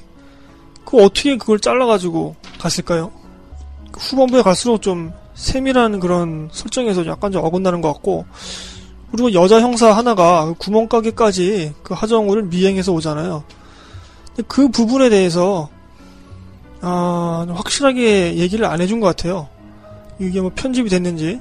그 0.83 0.97
어떻게 1.03 1.38
그걸 1.38 1.60
잘라가지고 1.60 2.36
갔을까요? 2.60 3.12
후반부에 3.93 4.41
갈수록 4.41 4.81
좀 4.81 5.13
세밀한 5.36 5.99
그런 5.99 6.49
설정에서 6.51 7.05
약간 7.05 7.31
좀 7.31 7.45
어긋나는 7.45 7.81
것 7.81 7.93
같고, 7.93 8.25
그리고 9.12 9.34
여자 9.34 9.62
형사 9.62 9.91
하나가 9.91 10.46
그 10.46 10.54
구멍가게까지 10.56 11.74
그 11.84 11.93
하정우를 11.93 12.43
미행해서 12.43 12.91
오잖아요. 12.91 13.43
그 14.48 14.70
부분에 14.70 15.10
대해서 15.10 15.70
아, 16.82 17.46
확실하게 17.50 18.36
얘기를 18.38 18.65
안 18.65 18.82
해준 18.82 19.00
것 19.00 19.08
같아요. 19.08 19.48
이게 20.20 20.41
뭐 20.41 20.52
편집이 20.54 20.89
됐는지. 20.89 21.39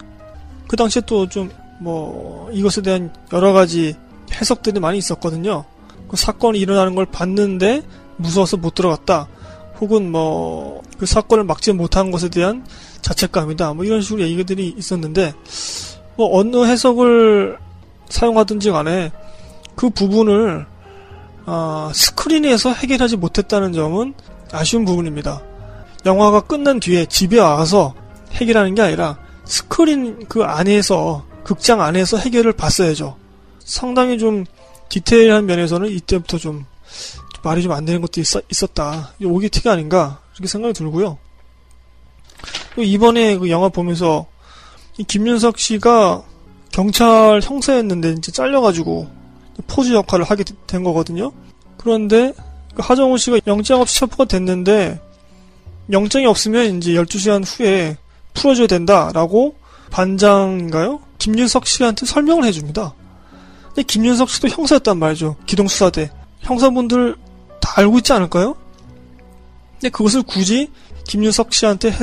그 0.69 0.77
당시에 0.77 1.03
또 1.07 1.27
좀 1.27 1.51
뭐 1.79 2.51
이것에 2.53 2.81
대한 2.81 3.13
여러 3.35 3.53
가지 3.53 3.95
해석들이 4.33 4.81
많이 4.81 4.97
있었거든요. 4.97 5.67
그 6.09 6.17
사건이 6.17 6.59
일어나는 6.59 6.95
걸 6.95 7.05
봤는데 7.05 7.83
무서워서 8.17 8.57
못 8.57 8.75
들어갔다. 8.75 9.29
혹은 9.79 10.11
뭐 10.11 10.83
그 10.99 11.07
사건을 11.07 11.45
막지 11.45 11.73
못한 11.73 12.11
것에 12.11 12.29
대한 12.29 12.65
자책감이다. 13.03 13.75
뭐 13.75 13.85
이런 13.85 14.01
식으로 14.01 14.23
얘기들이 14.23 14.75
있었는데 14.77 15.35
뭐 16.17 16.39
어느 16.39 16.65
해석을 16.65 17.59
사용하든지 18.09 18.71
간에 18.71 19.13
그 19.75 19.91
부분을 19.91 20.67
어, 21.47 21.91
스크린에서 21.95 22.73
해결하지 22.73 23.17
못했다는 23.17 23.73
점은 23.73 24.15
아쉬운 24.53 24.85
부분입니다. 24.85 25.43
영화가 26.05 26.43
끝난 26.43 26.81
뒤에 26.81 27.07
집에 27.07 27.39
와서 27.39 27.95
해결하는 28.33 28.75
게 28.75 28.83
아니라 28.83 29.19
스크린 29.45 30.25
그 30.29 30.43
안에서 30.43 31.25
극장 31.45 31.81
안에서 31.81 32.17
해결을 32.17 32.53
봤어야죠. 32.53 33.17
상당히 33.61 34.19
좀 34.19 34.45
디테일한 34.89 35.47
면에서는 35.47 35.89
이때부터 35.89 36.39
좀 36.39 36.65
말이 37.43 37.63
좀 37.63 37.73
안 37.73 37.85
되는 37.85 38.01
것도 38.01 38.21
있었, 38.21 38.75
다 38.75 39.13
오기티가 39.23 39.73
아닌가 39.73 40.21
그렇게 40.33 40.49
생각이 40.49 40.75
들고요. 40.75 41.19
이번에 42.77 43.39
그 43.39 43.49
영화 43.51 43.69
보면서 43.69 44.27
김윤석 45.05 45.59
씨가 45.59 46.23
경찰 46.73 47.41
형사였는데 47.43 48.13
이제 48.13 48.33
잘려가지고 48.33 49.09
포즈 49.67 49.93
역할을 49.93 50.25
하게 50.25 50.45
된 50.67 50.85
거거든요. 50.85 51.33
그런데 51.77 52.33
그 52.75 52.83
하정우 52.83 53.19
씨가 53.19 53.41
영장 53.47 53.81
없이 53.81 54.01
체포가 54.01 54.27
됐는데 54.27 55.01
영장이 55.91 56.27
없으면 56.27 56.77
이제 56.77 56.93
12시간 56.93 57.45
후에 57.47 57.97
풀어줘야 58.35 58.67
된다라고 58.67 59.55
반장인가요? 59.91 61.01
김윤석 61.19 61.67
씨한테 61.67 62.07
설명을 62.07 62.45
해줍니다. 62.45 62.95
근데 63.69 63.83
김윤석 63.83 64.29
씨도 64.29 64.49
형사였단 64.49 64.99
말이죠. 64.99 65.37
기동수사대. 65.47 66.11
형사분들 66.41 67.17
다 67.61 67.73
알고 67.77 67.99
있지 67.99 68.13
않을까요? 68.13 68.57
근데 69.73 69.89
그것을 69.91 70.23
굳이 70.23 70.71
김윤석 71.07 71.53
씨한테 71.53 71.91
해, 71.91 71.97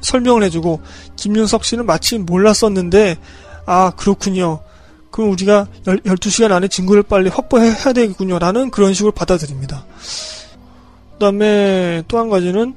설명을 0.00 0.42
해주고 0.44 0.80
김윤석 1.16 1.64
씨는 1.64 1.86
마치 1.86 2.18
몰랐었는데 2.18 3.18
아 3.66 3.92
그렇군요. 3.96 4.60
그럼 5.10 5.30
우리가 5.32 5.66
12시간 5.84 6.52
안에 6.52 6.68
증거를 6.68 7.02
빨리 7.02 7.28
확보해야 7.28 7.92
되겠군요. 7.92 8.38
라는 8.38 8.70
그런 8.70 8.94
식으로 8.94 9.12
받아들입니다. 9.12 9.84
그 11.12 11.18
다음에 11.18 12.02
또 12.08 12.18
한 12.18 12.30
가지는 12.30 12.74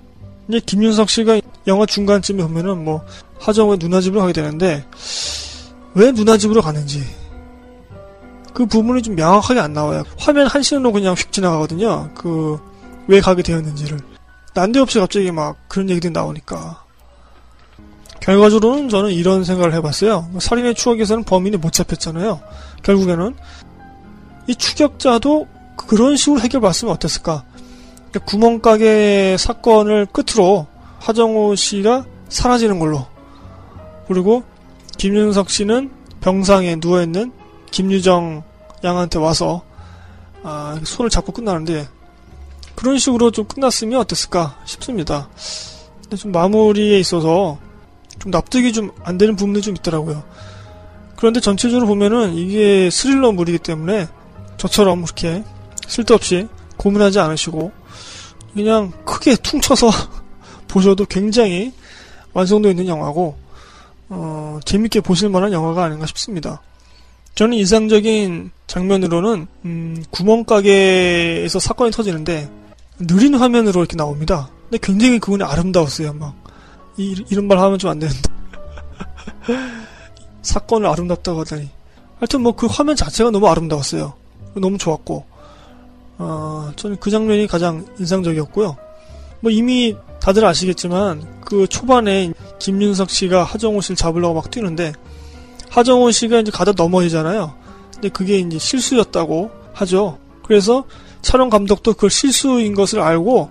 이제 0.49 0.59
김윤석 0.65 1.09
씨가 1.09 1.39
영화 1.67 1.85
중간쯤에 1.85 2.43
보면은 2.43 2.83
뭐 2.83 3.05
하정우의 3.39 3.79
누나 3.79 4.01
집으로 4.01 4.21
가게 4.21 4.33
되는데 4.33 4.85
왜 5.93 6.11
누나 6.11 6.37
집으로 6.37 6.61
가는지 6.61 7.03
그 8.53 8.65
부분이 8.65 9.01
좀 9.01 9.15
명확하게 9.15 9.59
안 9.59 9.73
나와요. 9.73 10.03
화면 10.17 10.47
한 10.47 10.61
시간으로 10.61 10.91
그냥 10.91 11.13
휙 11.15 11.31
지나가거든요. 11.31 12.09
그 12.15 12.59
왜 13.07 13.19
가게 13.19 13.41
되었는지를 13.41 13.99
난데없이 14.53 14.99
갑자기 14.99 15.31
막 15.31 15.57
그런 15.67 15.89
얘기들이 15.89 16.11
나오니까 16.11 16.82
결과적으로는 18.23 18.87
저는 18.87 19.11
이런 19.11 19.43
생각을 19.43 19.73
해봤어요. 19.73 20.29
살인의 20.39 20.75
추억에서는 20.75 21.25
범인이 21.25 21.57
못 21.57 21.73
잡혔잖아요. 21.73 22.39
결국에는 22.81 23.35
이 24.47 24.55
추격자도 24.55 25.47
그런 25.75 26.15
식으로 26.15 26.39
해결봤으면 26.39 26.93
어땠을까? 26.93 27.43
그러니까 28.09 28.19
구멍가게 28.25 29.35
사건을 29.37 30.05
끝으로 30.05 30.67
하정우 30.99 31.57
씨가 31.57 32.05
사라지는 32.29 32.79
걸로 32.79 33.05
그리고 34.07 34.43
김윤석 34.97 35.49
씨는 35.49 35.91
병상에 36.21 36.77
누워있는 36.77 37.33
김유정 37.71 38.43
양한테 38.85 39.19
와서 39.19 39.63
아, 40.43 40.79
손을 40.83 41.09
잡고 41.09 41.33
끝나는데 41.33 41.89
그런 42.75 42.97
식으로 42.97 43.31
좀 43.31 43.45
끝났으면 43.45 43.99
어땠을까 43.99 44.57
싶습니다. 44.63 45.27
근데 46.01 46.15
좀 46.15 46.31
마무리에 46.31 46.99
있어서 46.99 47.57
좀 48.19 48.31
납득이 48.31 48.73
좀 48.73 48.91
안 49.03 49.17
되는 49.17 49.35
부분도 49.35 49.61
좀 49.61 49.75
있더라고요. 49.75 50.23
그런데 51.15 51.39
전체적으로 51.39 51.87
보면은 51.87 52.35
이게 52.35 52.89
스릴러물이기 52.89 53.59
때문에 53.59 54.07
저처럼 54.57 55.03
이렇게 55.03 55.43
쓸데없이 55.87 56.47
고민하지 56.77 57.19
않으시고 57.19 57.71
그냥 58.53 58.91
크게 59.05 59.35
퉁쳐서 59.35 59.89
보셔도 60.67 61.05
굉장히 61.05 61.73
완성도 62.33 62.69
있는 62.69 62.87
영화고 62.87 63.37
어, 64.09 64.59
재밌게 64.65 65.01
보실 65.01 65.29
만한 65.29 65.53
영화가 65.53 65.83
아닌가 65.83 66.05
싶습니다. 66.07 66.61
저는 67.35 67.57
인상적인 67.57 68.51
장면으로는 68.67 69.47
음, 69.65 70.03
구멍가게에서 70.11 71.59
사건이 71.59 71.91
터지는데 71.91 72.49
느린 72.99 73.35
화면으로 73.35 73.81
이렇게 73.81 73.95
나옵니다. 73.95 74.49
근데 74.69 74.77
굉장히 74.81 75.19
그분이 75.19 75.43
아름다웠어요. 75.43 76.13
막 76.13 76.35
이, 76.97 77.23
이런 77.29 77.47
말 77.47 77.57
하면 77.59 77.77
좀 77.79 77.91
안 77.91 77.99
되는데. 77.99 78.21
사건을 80.41 80.87
아름답다고 80.89 81.41
하다니. 81.41 81.69
하여튼 82.19 82.41
뭐 82.41 82.53
그 82.53 82.67
화면 82.67 82.95
자체가 82.95 83.31
너무 83.31 83.47
아름다웠어요. 83.47 84.13
너무 84.55 84.77
좋았고, 84.77 85.25
어, 86.19 86.71
저는 86.75 86.97
그 86.99 87.09
장면이 87.09 87.47
가장 87.47 87.85
인상적이었고요. 87.99 88.77
뭐 89.39 89.51
이미 89.51 89.95
다들 90.21 90.45
아시겠지만 90.45 91.41
그 91.41 91.67
초반에 91.67 92.31
김윤석 92.59 93.09
씨가 93.09 93.43
하정우 93.43 93.81
씨를 93.81 93.95
잡으려고 93.97 94.35
막 94.35 94.49
뛰는데 94.49 94.93
하정우 95.69 96.11
씨가 96.13 96.39
이제 96.39 96.51
가다 96.51 96.71
넘어지잖아요. 96.77 97.53
근데 97.93 98.09
그게 98.09 98.39
이제 98.39 98.57
실수였다고 98.57 99.51
하죠. 99.73 100.17
그래서 100.45 100.85
촬영 101.21 101.49
감독도 101.49 101.93
그걸 101.93 102.09
실수인 102.09 102.73
것을 102.73 103.01
알고 103.01 103.49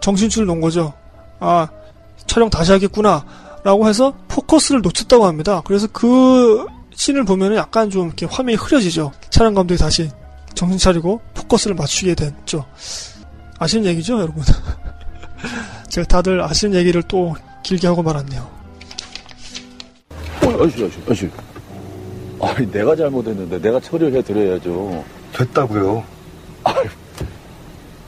정신줄을 0.00 0.46
놓은 0.46 0.60
거죠. 0.62 0.94
아, 1.40 1.68
촬영 2.26 2.50
다시 2.50 2.72
하겠구나. 2.72 3.24
라고 3.64 3.88
해서 3.88 4.12
포커스를 4.28 4.82
놓쳤다고 4.82 5.24
합니다. 5.24 5.62
그래서 5.64 5.86
그 5.86 6.66
씬을 6.94 7.24
보면은 7.24 7.56
약간 7.56 7.88
좀 7.88 8.06
이렇게 8.08 8.26
화면이 8.26 8.56
흐려지죠. 8.56 9.12
촬영 9.30 9.54
감독이 9.54 9.78
다시 9.78 10.10
정신 10.54 10.78
차리고 10.78 11.20
포커스를 11.34 11.74
맞추게 11.74 12.14
됐죠. 12.14 12.64
아시는 13.58 13.86
얘기죠, 13.86 14.20
여러분? 14.20 14.42
제가 15.88 16.06
다들 16.06 16.42
아시는 16.42 16.78
얘기를 16.78 17.02
또 17.04 17.34
길게 17.62 17.86
하고 17.86 18.02
말았네요. 18.02 18.42
어, 20.42 20.48
아저씨, 20.62 20.84
아저씨, 20.84 20.98
아저씨. 21.04 21.30
아니, 22.40 22.70
내가 22.70 22.94
잘못했는데 22.94 23.60
내가 23.60 23.80
처리를 23.80 24.18
해드려야죠. 24.18 25.04
됐다고요. 25.32 26.04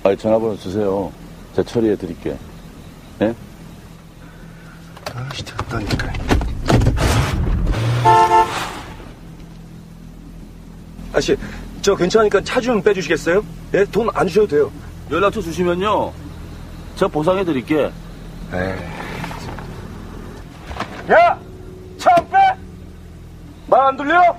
아니, 0.02 0.16
전화번호 0.16 0.56
주세요. 0.58 1.10
제가 1.54 1.66
처리해드릴게. 1.66 2.36
예? 3.22 3.34
아씨, 5.16 5.44
됐다니까. 5.44 6.12
아씨, 11.12 11.36
저 11.82 11.94
괜찮으니까 11.96 12.40
차 12.42 12.60
좀 12.60 12.82
빼주시겠어요? 12.82 13.42
예? 13.74 13.84
돈 13.86 14.08
안 14.14 14.26
주셔도 14.28 14.46
돼요. 14.48 14.70
연락처 15.10 15.40
주시면요. 15.40 16.12
제가 16.96 17.08
보상해 17.10 17.44
드릴게. 17.44 17.90
에이, 18.52 18.74
야! 21.12 21.38
차 21.98 22.10
안 22.16 22.28
빼! 22.30 22.36
말 23.68 23.80
안 23.86 23.96
들려? 23.96 24.36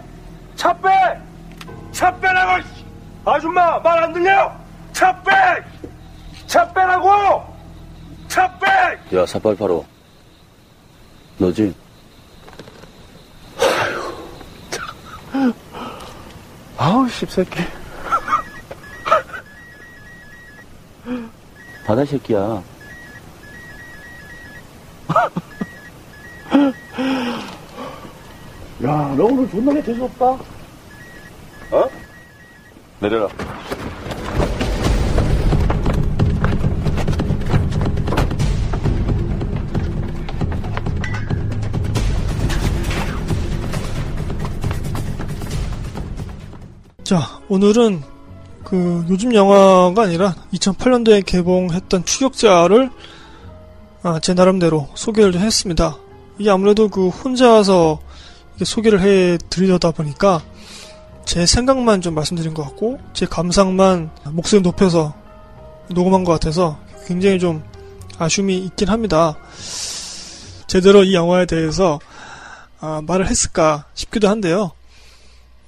차 0.55 0.73
빼! 0.73 0.89
차 1.91 2.15
빼라고! 2.19 2.61
씨. 2.63 2.85
아줌마, 3.25 3.79
말 3.79 4.03
안 4.03 4.13
들려? 4.13 4.51
차 4.93 5.11
빼! 5.23 5.31
차 6.45 6.71
빼라고! 6.73 7.43
차 8.27 8.47
빼! 8.59 8.67
야, 9.17 9.25
4885. 9.25 9.85
너지? 11.37 11.73
아우, 16.77 17.07
씹새끼. 17.09 17.59
바다 21.85 22.03
새끼야. 22.05 22.63
야, 28.83 29.13
너 29.17 29.25
오늘 29.25 29.49
존나게 29.49 29.83
재수없다. 29.83 30.25
어? 31.71 31.89
내려라. 32.99 33.27
오늘은 47.49 48.03
그 48.65 49.05
요즘 49.09 49.33
영화가 49.33 50.01
아니라 50.01 50.35
2008년도에 50.53 51.25
개봉했던 51.25 52.03
추격자를 52.03 52.91
아, 54.03 54.19
제 54.19 54.33
나름대로 54.33 54.89
소개를 54.95 55.31
좀 55.31 55.41
했습니다. 55.41 55.97
이게 56.37 56.49
아무래도 56.49 56.89
그 56.89 57.07
혼자서 57.07 57.99
소개를 58.61 58.99
해 59.01 59.37
드리려다 59.49 59.91
보니까 59.91 60.43
제 61.23 61.45
생각만 61.45 62.01
좀 62.01 62.15
말씀드린 62.15 62.53
것 62.53 62.63
같고 62.63 62.99
제 63.13 63.25
감상만 63.25 64.11
목소리 64.31 64.61
높여서 64.61 65.13
녹음한 65.89 66.25
것 66.25 66.33
같아서 66.33 66.77
굉장히 67.05 67.39
좀 67.39 67.63
아쉬움이 68.17 68.57
있긴 68.57 68.89
합니다. 68.89 69.37
제대로 70.67 71.05
이 71.05 71.13
영화에 71.13 71.45
대해서 71.45 71.99
아, 72.81 73.01
말을 73.07 73.27
했을까 73.27 73.85
싶기도 73.93 74.27
한데요. 74.27 74.71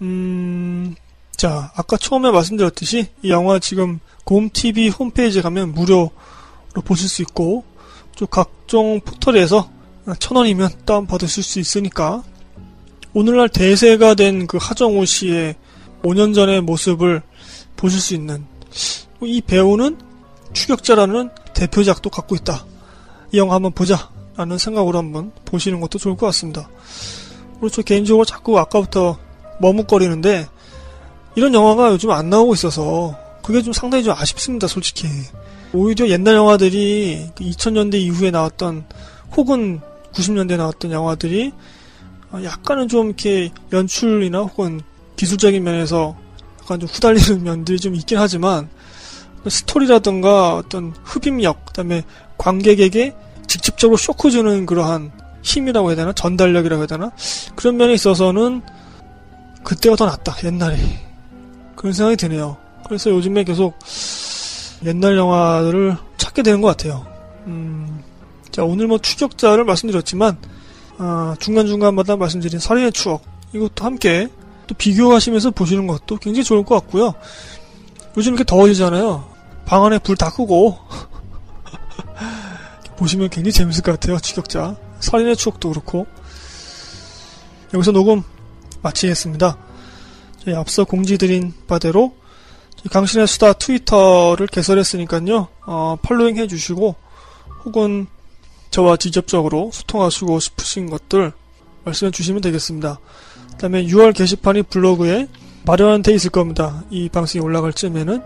음, 0.01 0.95
자, 1.39 1.71
아까 1.73 1.95
처음에 1.95 2.31
말씀드렸듯이 2.31 3.07
이 3.23 3.29
영화 3.29 3.59
지금 3.59 4.01
곰TV 4.25 4.89
홈페이지에 4.89 5.41
가면 5.41 5.71
무료로 5.71 6.11
보실 6.83 7.07
수 7.07 7.21
있고 7.21 7.63
또 8.17 8.27
각종 8.27 8.99
포털에서 8.99 9.69
천 10.19 10.35
원이면 10.35 10.69
다운받으실 10.85 11.41
수 11.41 11.61
있으니까 11.61 12.23
오늘날 13.13 13.47
대세가 13.47 14.15
된 14.15 14.47
그 14.47 14.57
하정우 14.59 15.05
씨의 15.05 15.55
5년 16.03 16.35
전의 16.35 16.59
모습을 16.59 17.21
보실 17.77 18.01
수 18.01 18.15
있는 18.15 18.45
이 19.21 19.39
배우는 19.39 19.97
추격자라는 20.51 21.29
대표작도 21.53 22.09
갖고 22.09 22.35
있다. 22.35 22.65
이 23.31 23.37
영화 23.37 23.55
한번 23.55 23.71
보자 23.71 24.09
라는 24.35 24.57
생각으로 24.57 24.97
한번 24.97 25.31
보시는 25.45 25.79
것도 25.79 25.99
좋을 25.99 26.17
것 26.17 26.25
같습니다. 26.25 26.69
그리고 27.51 27.69
저 27.69 27.81
개인적으로 27.81 28.25
자꾸 28.25 28.59
아까부터 28.59 29.17
머뭇거리는데 29.61 30.49
이런 31.35 31.53
영화가 31.53 31.91
요즘 31.91 32.11
안 32.11 32.29
나오고 32.29 32.53
있어서 32.53 33.17
그게 33.43 33.61
좀 33.61 33.73
상당히 33.73 34.03
좀 34.03 34.13
아쉽습니다, 34.13 34.67
솔직히. 34.67 35.07
오히려 35.73 36.07
옛날 36.09 36.35
영화들이 36.35 37.29
2000년대 37.35 37.95
이후에 37.95 38.31
나왔던 38.31 38.85
혹은 39.37 39.79
90년대에 40.13 40.57
나왔던 40.57 40.91
영화들이 40.91 41.51
약간은 42.43 42.87
좀 42.87 43.07
이렇게 43.07 43.51
연출이나 43.71 44.39
혹은 44.39 44.81
기술적인 45.15 45.63
면에서 45.63 46.15
약간 46.61 46.79
좀 46.79 46.89
후달리는 46.89 47.43
면들이 47.43 47.79
좀 47.79 47.95
있긴 47.95 48.17
하지만 48.17 48.69
스토리라든가 49.47 50.55
어떤 50.55 50.93
흡입력, 51.03 51.65
그다음에 51.67 52.03
관객에게 52.37 53.15
직접적으로 53.47 53.97
쇼크 53.97 54.29
주는 54.29 54.65
그러한 54.65 55.11
힘이라고 55.41 55.89
해야 55.89 55.95
되나? 55.95 56.13
전달력이라고 56.13 56.81
해야 56.81 56.87
되나? 56.87 57.11
그런 57.55 57.77
면에 57.77 57.93
있어서는 57.93 58.61
그때가 59.63 59.95
더 59.95 60.05
낫다 60.05 60.35
옛날에 60.43 60.77
그런 61.79 61.93
생각이 61.93 62.17
드네요. 62.17 62.57
그래서 62.85 63.09
요즘에 63.09 63.45
계속 63.45 63.79
옛날 64.83 65.15
영화들을 65.15 65.95
찾게 66.17 66.43
되는 66.43 66.59
것 66.59 66.67
같아요. 66.67 67.07
음, 67.47 68.03
자 68.51 68.65
오늘 68.65 68.87
뭐 68.87 68.97
추격자를 68.97 69.63
말씀드렸지만 69.63 70.37
아, 70.97 71.37
중간중간마다 71.39 72.17
말씀드린 72.17 72.59
살인의 72.59 72.91
추억 72.91 73.21
이것도 73.53 73.85
함께 73.85 74.27
또 74.67 74.75
비교하시면서 74.75 75.51
보시는 75.51 75.87
것도 75.87 76.17
굉장히 76.17 76.43
좋을 76.43 76.65
것 76.65 76.75
같고요. 76.75 77.13
요즘 78.17 78.33
이렇게 78.33 78.43
더워지잖아요. 78.43 79.23
방 79.65 79.85
안에 79.85 79.99
불 79.99 80.17
다 80.17 80.29
끄고 80.31 80.77
보시면 82.97 83.29
굉장히 83.29 83.53
재밌을 83.53 83.83
것 83.83 83.93
같아요. 83.93 84.19
추격자 84.19 84.75
살인의 84.99 85.37
추억도 85.37 85.69
그렇고 85.69 86.07
여기서 87.73 87.93
녹음 87.93 88.21
마치겠습니다. 88.81 89.68
저희 90.43 90.55
앞서 90.55 90.83
공지드린 90.85 91.53
바대로 91.67 92.13
강신의 92.91 93.27
수다 93.27 93.53
트위터를 93.53 94.47
개설했으니까요. 94.47 95.47
어, 95.65 95.97
팔로잉 96.01 96.37
해주시고 96.37 96.95
혹은 97.65 98.07
저와 98.71 98.97
직접적으로 98.97 99.69
소통하시고 99.73 100.39
싶으신 100.39 100.89
것들 100.89 101.33
말씀해 101.83 102.11
주시면 102.11 102.41
되겠습니다. 102.41 102.99
그 103.51 103.57
다음에 103.57 103.85
6월 103.85 104.15
게시판이 104.15 104.63
블로그에 104.63 105.27
마련돼 105.65 106.13
있을 106.13 106.29
겁니다. 106.29 106.83
이 106.89 107.09
방송이 107.09 107.43
올라갈 107.43 107.73
쯤에는 107.73 108.23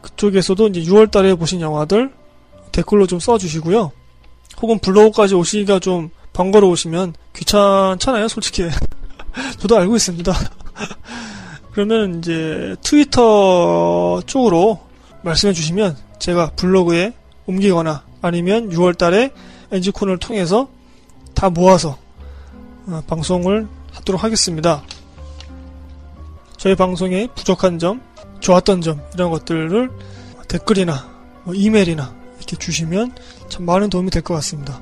그쪽에서도 0.00 0.68
이제 0.68 0.80
6월 0.82 1.10
달에 1.10 1.34
보신 1.34 1.60
영화들 1.60 2.12
댓글로 2.72 3.06
좀 3.06 3.20
써주시고요. 3.20 3.92
혹은 4.62 4.78
블로그까지 4.78 5.34
오시기가 5.34 5.80
좀 5.80 6.10
번거로우시면 6.32 7.14
귀찮잖아요, 7.36 8.28
솔직히. 8.28 8.68
저도 9.58 9.76
알고 9.76 9.96
있습니다. 9.96 10.32
그러면 11.72 12.18
이제 12.18 12.76
트위터 12.82 14.22
쪽으로 14.26 14.80
말씀해 15.22 15.52
주시면 15.52 15.96
제가 16.18 16.50
블로그에 16.56 17.12
옮기거나 17.46 18.04
아니면 18.22 18.70
6월 18.70 18.96
달에 18.96 19.32
엔지콘을 19.72 20.18
통해서 20.18 20.68
다 21.34 21.50
모아서 21.50 21.98
어, 22.86 23.02
방송을 23.06 23.66
하도록 23.92 24.22
하겠습니다. 24.22 24.82
저희 26.56 26.74
방송에 26.74 27.26
부족한 27.34 27.78
점, 27.78 28.00
좋았던 28.40 28.80
점 28.80 29.02
이런 29.14 29.30
것들을 29.30 29.90
댓글이나 30.48 31.06
뭐 31.44 31.54
이메일이나 31.54 32.14
이렇게 32.38 32.56
주시면 32.56 33.14
참 33.48 33.66
많은 33.66 33.90
도움이 33.90 34.10
될 34.10 34.22
것 34.22 34.34
같습니다. 34.34 34.80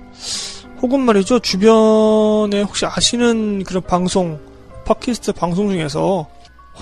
혹은 0.81 1.01
말이죠 1.01 1.39
주변에 1.39 2.63
혹시 2.63 2.87
아시는 2.87 3.65
그런 3.65 3.83
방송 3.83 4.41
팟캐스트 4.85 5.33
방송 5.33 5.69
중에서 5.71 6.29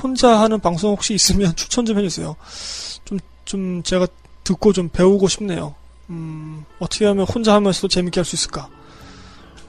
혼자 0.02 0.40
하는 0.40 0.60
방송 0.60 0.92
혹시 0.92 1.14
있으면 1.14 1.54
추천 1.56 1.84
좀 1.84 1.98
해주세요. 1.98 2.36
좀, 3.04 3.18
좀 3.44 3.82
제가 3.82 4.06
듣고 4.44 4.72
좀 4.72 4.88
배우고 4.88 5.28
싶네요. 5.28 5.74
음, 6.10 6.64
어떻게 6.78 7.06
하면 7.06 7.26
혼자 7.26 7.54
하면서도 7.54 7.88
재밌게 7.88 8.20
할 8.20 8.24
수 8.24 8.36
있을까? 8.36 8.68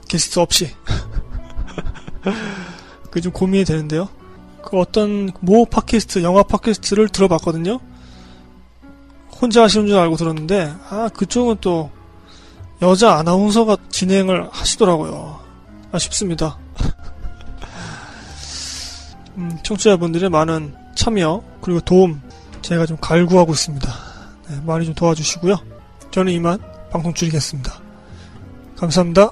게스트 0.07 0.39
없이. 0.39 0.69
그게 3.03 3.21
좀 3.21 3.31
고민이 3.31 3.65
되는데요. 3.65 4.09
그 4.61 4.77
어떤 4.77 5.31
모 5.39 5.65
팟캐스트, 5.65 6.23
영화 6.23 6.43
팟캐스트를 6.43 7.09
들어봤거든요. 7.09 7.79
혼자 9.41 9.63
하시는 9.63 9.87
줄 9.87 9.97
알고 9.97 10.17
들었는데, 10.17 10.73
아, 10.89 11.09
그쪽은 11.13 11.57
또 11.61 11.89
여자 12.81 13.15
아나운서가 13.15 13.77
진행을 13.89 14.49
하시더라고요. 14.51 15.39
아쉽습니다. 15.91 16.57
음, 19.37 19.57
청취자분들의 19.63 20.29
많은 20.29 20.75
참여 20.95 21.43
그리고 21.61 21.79
도움 21.81 22.21
제가 22.61 22.85
좀 22.85 22.97
갈구하고 22.99 23.53
있습니다. 23.53 23.89
네, 24.49 24.61
많이 24.65 24.85
좀 24.85 24.93
도와주시고요. 24.93 25.57
저는 26.11 26.33
이만 26.33 26.59
방송 26.91 27.13
줄이겠습니다. 27.13 27.79
감사합니다. 28.77 29.31